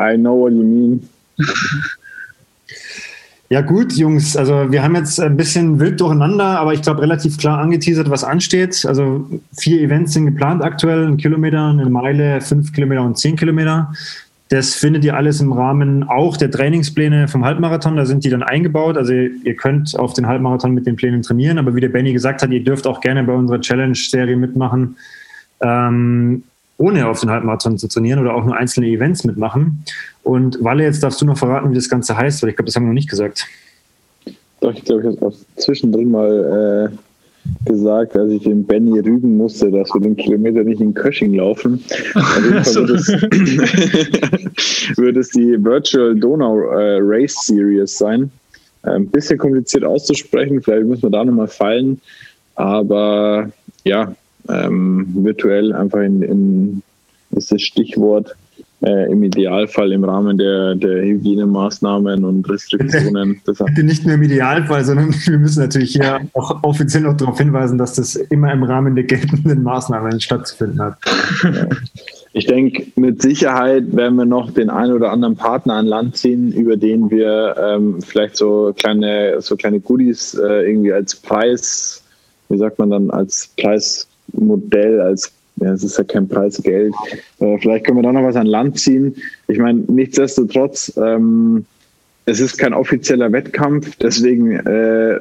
I 0.00 0.16
know 0.16 0.34
what 0.34 0.52
you 0.52 0.62
mean. 0.62 1.08
Ja 3.50 3.62
gut, 3.62 3.94
Jungs, 3.94 4.36
also 4.36 4.70
wir 4.70 4.82
haben 4.82 4.94
jetzt 4.94 5.18
ein 5.18 5.34
bisschen 5.34 5.80
wild 5.80 5.98
durcheinander, 6.02 6.60
aber 6.60 6.74
ich 6.74 6.82
glaube 6.82 7.00
relativ 7.00 7.38
klar 7.38 7.58
angeteasert, 7.58 8.10
was 8.10 8.22
ansteht. 8.22 8.84
Also 8.86 9.26
vier 9.56 9.80
Events 9.80 10.12
sind 10.12 10.26
geplant 10.26 10.62
aktuell, 10.62 11.06
ein 11.06 11.16
Kilometer, 11.16 11.68
eine 11.68 11.88
Meile, 11.88 12.42
fünf 12.42 12.74
Kilometer 12.74 13.02
und 13.02 13.16
zehn 13.16 13.36
Kilometer. 13.36 13.90
Das 14.50 14.74
findet 14.74 15.02
ihr 15.04 15.16
alles 15.16 15.40
im 15.40 15.52
Rahmen 15.52 16.04
auch 16.04 16.36
der 16.36 16.50
Trainingspläne 16.50 17.26
vom 17.28 17.42
Halbmarathon. 17.42 17.96
Da 17.96 18.04
sind 18.04 18.24
die 18.24 18.30
dann 18.30 18.42
eingebaut. 18.42 18.98
Also 18.98 19.12
ihr 19.14 19.56
könnt 19.56 19.98
auf 19.98 20.12
den 20.12 20.26
Halbmarathon 20.26 20.72
mit 20.72 20.86
den 20.86 20.96
Plänen 20.96 21.22
trainieren. 21.22 21.58
Aber 21.58 21.74
wie 21.74 21.80
der 21.80 21.90
Benny 21.90 22.12
gesagt 22.12 22.42
hat, 22.42 22.50
ihr 22.50 22.64
dürft 22.64 22.86
auch 22.86 23.00
gerne 23.00 23.24
bei 23.24 23.32
unserer 23.34 23.60
Challenge-Serie 23.60 24.36
mitmachen. 24.36 24.96
Ähm, 25.60 26.44
ohne 26.78 27.08
auf 27.08 27.20
den 27.20 27.30
Halbmarathon 27.30 27.76
zu 27.76 27.88
trainieren 27.88 28.20
oder 28.20 28.34
auch 28.34 28.44
nur 28.44 28.56
einzelne 28.56 28.86
Events 28.86 29.24
mitmachen. 29.24 29.84
Und 30.22 30.62
Walle, 30.62 30.84
jetzt 30.84 31.02
darfst 31.02 31.20
du 31.20 31.26
noch 31.26 31.36
verraten, 31.36 31.70
wie 31.70 31.74
das 31.74 31.88
Ganze 31.88 32.16
heißt, 32.16 32.42
weil 32.42 32.50
ich 32.50 32.56
glaube, 32.56 32.66
das 32.66 32.76
haben 32.76 32.84
wir 32.84 32.88
noch 32.88 32.94
nicht 32.94 33.10
gesagt. 33.10 33.46
Doch, 34.60 34.72
ich 34.72 34.84
glaube, 34.84 35.10
ich 35.10 35.20
habe 35.20 35.32
es 35.32 35.44
zwischendrin 35.56 36.10
mal 36.10 36.90
äh, 36.92 37.68
gesagt, 37.68 38.16
als 38.16 38.30
ich 38.32 38.42
den 38.42 38.64
Benny 38.64 38.98
rügen 39.00 39.36
musste, 39.36 39.70
dass 39.70 39.92
wir 39.92 40.00
den 40.00 40.16
Kilometer 40.16 40.64
nicht 40.64 40.80
in 40.80 40.94
Kösching 40.94 41.34
laufen. 41.34 41.82
Auf 42.14 42.36
jeden 42.42 42.64
Fall 42.64 42.88
wird 42.88 42.90
es, 42.90 43.08
wird 44.98 45.16
es 45.16 45.30
die 45.30 45.62
Virtual 45.62 46.14
Donau 46.14 46.60
äh, 46.60 46.98
Race 47.02 47.36
Series 47.46 47.98
sein. 47.98 48.30
Ein 48.82 49.08
bisschen 49.08 49.38
kompliziert 49.38 49.84
auszusprechen, 49.84 50.62
vielleicht 50.62 50.86
müssen 50.86 51.02
wir 51.02 51.10
da 51.10 51.24
nochmal 51.24 51.48
fallen. 51.48 52.00
Aber 52.54 53.50
ja, 53.84 54.14
ähm, 54.48 55.06
virtuell 55.14 55.72
einfach 55.72 56.00
in, 56.00 56.22
in 56.22 56.82
ist 57.30 57.52
das 57.52 57.62
Stichwort. 57.62 58.34
Äh, 58.80 59.10
im 59.10 59.24
Idealfall 59.24 59.90
im 59.90 60.04
Rahmen 60.04 60.38
der, 60.38 60.76
der 60.76 61.02
Hygienemaßnahmen 61.02 62.24
und 62.24 62.48
Restriktionen. 62.48 63.40
Bitte 63.44 63.82
nicht 63.82 64.06
nur 64.06 64.14
im 64.14 64.22
Idealfall, 64.22 64.84
sondern 64.84 65.12
wir 65.26 65.38
müssen 65.38 65.62
natürlich 65.62 65.94
hier 65.94 66.20
auch 66.34 66.62
offiziell 66.62 67.02
noch 67.02 67.16
darauf 67.16 67.36
hinweisen, 67.38 67.76
dass 67.76 67.94
das 67.94 68.14
immer 68.14 68.52
im 68.52 68.62
Rahmen 68.62 68.94
der 68.94 69.02
geltenden 69.02 69.64
Maßnahmen 69.64 70.20
stattzufinden 70.20 70.80
hat. 70.80 70.98
Ich 72.34 72.46
denke, 72.46 72.86
mit 72.94 73.22
Sicherheit 73.22 73.96
werden 73.96 74.16
wir 74.16 74.26
noch 74.26 74.50
den 74.50 74.68
einen 74.68 74.92
oder 74.92 75.10
anderen 75.10 75.34
Partner 75.34 75.74
an 75.74 75.86
Land 75.86 76.18
ziehen, 76.18 76.52
über 76.52 76.76
den 76.76 77.10
wir 77.10 77.56
ähm, 77.58 78.00
vielleicht 78.02 78.36
so 78.36 78.72
kleine, 78.76 79.40
so 79.40 79.56
kleine 79.56 79.80
Goodies 79.80 80.34
äh, 80.34 80.68
irgendwie 80.68 80.92
als 80.92 81.16
Preis, 81.16 82.04
wie 82.50 82.58
sagt 82.58 82.78
man 82.78 82.90
dann, 82.90 83.10
als 83.10 83.50
Preis 83.60 84.07
Modell 84.32 85.00
als 85.00 85.32
ja, 85.60 85.72
es 85.72 85.82
ist 85.82 85.98
ja 85.98 86.04
kein 86.04 86.28
Preisgeld. 86.28 86.94
Äh, 87.40 87.58
vielleicht 87.58 87.84
können 87.84 87.98
wir 87.98 88.02
da 88.02 88.12
noch 88.12 88.22
was 88.22 88.36
an 88.36 88.46
Land 88.46 88.78
ziehen. 88.78 89.16
Ich 89.48 89.58
meine, 89.58 89.80
nichtsdestotrotz, 89.88 90.92
ähm, 90.96 91.64
es 92.26 92.40
ist 92.40 92.58
kein 92.58 92.74
offizieller 92.74 93.32
Wettkampf, 93.32 93.96
deswegen 93.96 94.52
äh, 94.52 95.18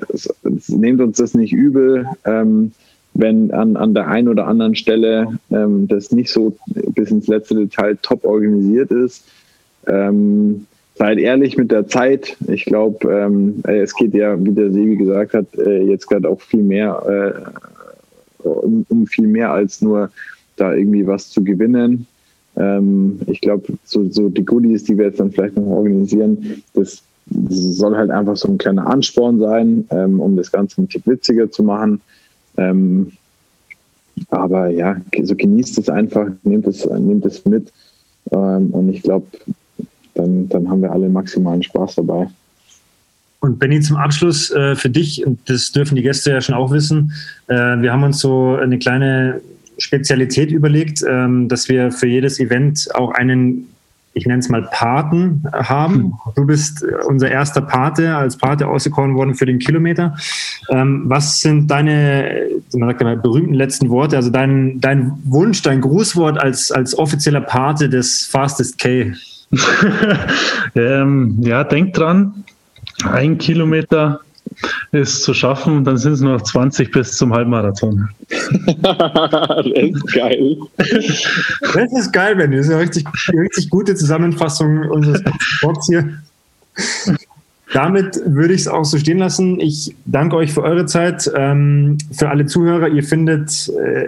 nehmt 0.68 1.02
uns 1.02 1.18
das 1.18 1.34
nicht 1.34 1.54
übel, 1.54 2.06
ähm, 2.26 2.72
wenn 3.14 3.52
an, 3.52 3.78
an 3.78 3.94
der 3.94 4.10
einen 4.10 4.28
oder 4.28 4.46
anderen 4.46 4.76
Stelle 4.76 5.40
ähm, 5.50 5.88
das 5.88 6.12
nicht 6.12 6.30
so 6.30 6.56
bis 6.94 7.10
ins 7.10 7.28
letzte 7.28 7.56
Detail 7.56 7.98
top 8.02 8.26
organisiert 8.26 8.92
ist. 8.92 9.24
Ähm, 9.88 10.68
seid 10.96 11.18
ehrlich 11.18 11.58
mit 11.58 11.72
der 11.72 11.88
Zeit. 11.88 12.36
Ich 12.48 12.66
glaube, 12.66 13.10
ähm, 13.10 13.64
es 13.64 13.96
geht 13.96 14.14
ja, 14.14 14.38
wie 14.44 14.52
der 14.52 14.72
Sebi 14.72 14.98
gesagt 14.98 15.34
hat, 15.34 15.46
äh, 15.58 15.84
jetzt 15.84 16.08
gerade 16.08 16.28
auch 16.28 16.42
viel 16.42 16.64
mehr 16.64 17.02
äh, 17.08 17.77
um, 18.44 18.86
um 18.90 19.08
viel 19.08 19.28
mehr 19.28 19.52
als 19.52 19.82
nur 19.82 20.12
da 20.56 20.74
irgendwie 20.74 21.06
was 21.06 21.30
zu 21.30 21.44
gewinnen. 21.44 22.08
Ähm, 22.56 23.20
ich 23.28 23.42
glaube, 23.42 23.74
so, 23.86 24.10
so 24.10 24.30
die 24.30 24.46
Goodies, 24.46 24.84
die 24.84 24.98
wir 24.98 25.06
jetzt 25.06 25.20
dann 25.20 25.32
vielleicht 25.32 25.56
noch 25.56 25.66
organisieren, 25.66 26.64
das, 26.74 27.04
soll 27.50 27.96
halt 27.98 28.10
einfach 28.10 28.38
so 28.38 28.48
ein 28.48 28.58
kleiner 28.58 28.88
Ansporn 28.88 29.40
sein, 29.40 29.86
ähm, 29.90 30.22
um 30.22 30.38
das 30.38 30.52
Ganze 30.52 30.82
ein 30.82 30.90
Tick 30.90 31.06
witziger 31.06 31.52
zu 31.52 31.62
machen. 31.62 32.02
Ähm, 32.56 33.12
aber 34.30 34.70
ja, 34.70 34.96
so 35.24 35.36
genießt 35.36 35.78
es 35.78 35.90
einfach, 35.90 36.30
nehmt 36.44 36.66
es, 36.68 36.86
nehmt 36.86 37.26
es 37.26 37.46
mit. 37.46 37.72
Ähm, 38.32 38.70
und 38.72 38.90
ich 38.90 39.04
glaube, 39.04 39.28
dann, 40.14 40.50
dann 40.50 40.70
haben 40.70 40.82
wir 40.82 40.92
alle 40.92 41.10
maximalen 41.10 41.64
Spaß 41.64 41.96
dabei. 41.96 42.30
Und 43.40 43.60
Benny, 43.60 43.80
zum 43.82 43.98
Abschluss 43.98 44.52
äh, 44.52 44.76
für 44.76 44.90
dich, 44.90 45.26
und 45.26 45.40
das 45.50 45.72
dürfen 45.72 45.96
die 45.96 46.02
Gäste 46.02 46.32
ja 46.32 46.42
schon 46.42 46.56
auch 46.56 46.72
wissen, 46.72 47.14
äh, 47.48 47.54
wir 47.54 47.92
haben 47.92 48.04
uns 48.04 48.20
so 48.20 48.56
eine 48.56 48.80
kleine 48.80 49.42
Spezialität 49.78 50.52
überlegt, 50.52 51.04
ähm, 51.08 51.48
dass 51.48 51.70
wir 51.70 51.92
für 51.92 52.08
jedes 52.08 52.40
Event 52.40 52.88
auch 52.96 53.12
einen, 53.12 53.68
ich 54.14 54.26
nenne 54.26 54.40
es 54.40 54.50
mal 54.50 54.68
Paten 54.72 55.44
haben. 55.54 55.96
Hm. 55.96 56.14
Du 56.36 56.46
bist 56.48 56.84
unser 57.08 57.30
erster 57.30 57.62
Pate, 57.62 58.16
als 58.16 58.38
Pate 58.38 58.68
ausgekoren 58.68 59.14
worden 59.16 59.36
für 59.36 59.46
den 59.46 59.60
Kilometer. 59.60 60.18
Ähm, 60.70 61.04
was 61.06 61.40
sind 61.40 61.70
deine, 61.70 62.48
man 62.74 62.90
sagt 62.90 63.02
ja 63.02 63.08
mal, 63.08 63.18
berühmten 63.18 63.54
letzten 63.54 63.90
Worte, 63.90 64.16
also 64.16 64.32
dein, 64.32 64.82
dein 64.82 65.12
Wunsch, 65.26 65.62
dein 65.62 65.82
Grußwort 65.82 66.40
als, 66.40 66.72
als 66.72 66.98
offizieller 66.98 67.42
Pate 67.42 67.88
des 67.88 68.26
Fastest 68.26 68.80
K? 68.80 69.14
ähm, 70.76 71.38
ja, 71.42 71.64
denk 71.64 71.94
dran, 71.94 72.44
ein 73.06 73.38
Kilometer 73.38 74.22
ist 74.92 75.24
zu 75.24 75.34
schaffen, 75.34 75.84
dann 75.84 75.98
sind 75.98 76.14
es 76.14 76.22
nur 76.22 76.34
noch 76.34 76.42
20 76.42 76.92
bis 76.92 77.18
zum 77.18 77.34
Halbmarathon. 77.34 78.10
das 78.82 79.66
ist 79.66 80.14
geil. 80.14 80.58
Das 80.78 81.94
ist 81.94 82.14
geil, 82.14 82.36
Benny. 82.36 82.58
Das 82.58 82.68
ist 82.68 82.72
eine 82.72 82.82
richtig, 82.82 83.06
richtig 83.34 83.70
gute 83.70 83.96
Zusammenfassung 83.96 84.90
unseres 84.90 85.22
Sports 85.40 85.88
hier. 85.88 86.10
Damit 87.74 88.20
würde 88.26 88.54
ich 88.54 88.62
es 88.62 88.68
auch 88.68 88.86
so 88.86 88.98
stehen 88.98 89.20
lassen. 89.20 89.60
Ich 89.60 89.94
danke 90.06 90.38
euch 90.38 90.54
für 90.54 90.64
eure 90.64 90.86
Zeit. 90.86 91.30
Ähm, 91.36 91.98
für 92.12 92.30
alle 92.30 92.46
Zuhörer, 92.46 92.88
ihr 92.88 93.04
findet, 93.04 93.70
äh, 93.70 94.06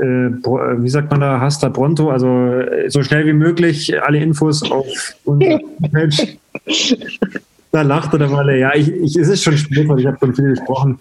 äh, 0.00 0.30
wie 0.42 0.88
sagt 0.88 1.10
man 1.10 1.20
da, 1.20 1.40
Hasta 1.40 1.70
Pronto, 1.70 2.10
also 2.10 2.26
äh, 2.26 2.90
so 2.90 3.02
schnell 3.02 3.26
wie 3.26 3.32
möglich 3.32 4.02
alle 4.02 4.18
Infos 4.18 4.68
auf 4.68 4.86
unserer 5.24 5.60
Page. 5.92 6.36
Da 7.72 7.82
lacht 7.82 8.12
er 8.14 8.28
mal. 8.28 8.56
Ja, 8.56 8.74
ich, 8.74 8.88
ich, 8.88 9.16
es 9.16 9.28
ist 9.28 9.42
schon 9.42 9.56
spät, 9.56 9.88
weil 9.88 10.00
ich 10.00 10.06
habe 10.06 10.18
schon 10.18 10.34
viel 10.34 10.50
gesprochen. 10.50 10.98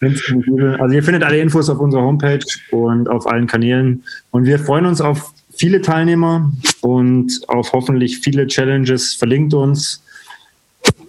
Also 0.00 0.94
ihr 0.94 1.02
findet 1.02 1.22
alle 1.22 1.38
Infos 1.38 1.70
auf 1.70 1.78
unserer 1.78 2.02
Homepage 2.02 2.44
und 2.72 3.08
auf 3.08 3.26
allen 3.26 3.46
Kanälen. 3.46 4.02
Und 4.32 4.44
wir 4.44 4.58
freuen 4.58 4.86
uns 4.86 5.00
auf 5.00 5.32
viele 5.54 5.80
Teilnehmer 5.80 6.50
und 6.80 7.40
auf 7.48 7.72
hoffentlich 7.72 8.18
viele 8.18 8.46
Challenges. 8.46 9.14
Verlinkt 9.14 9.54
uns 9.54 10.02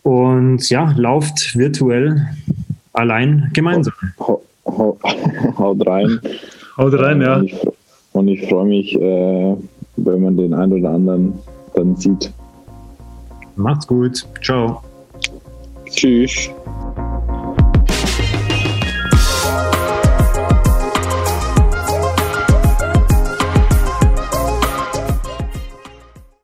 und 0.04 0.70
ja, 0.70 0.94
lauft 0.96 1.58
virtuell 1.58 2.28
allein 2.94 3.50
gemeinsam. 3.54 3.94
Haut 4.66 5.88
rein. 5.88 6.20
Haut 6.78 6.94
rein, 6.94 7.22
ja. 7.22 7.38
Und 7.38 7.46
ich, 7.46 7.56
und 8.14 8.28
ich 8.28 8.48
freue 8.48 8.66
mich, 8.66 8.96
äh, 8.96 9.56
wenn 9.98 10.22
man 10.22 10.38
den 10.38 10.54
einen 10.54 10.74
oder 10.74 10.92
anderen 10.92 11.34
dann 11.76 11.96
sieht. 11.96 12.32
Macht's 13.56 13.88
gut. 13.88 14.26
Ciao. 14.44 14.82
Tschüss. 15.96 16.50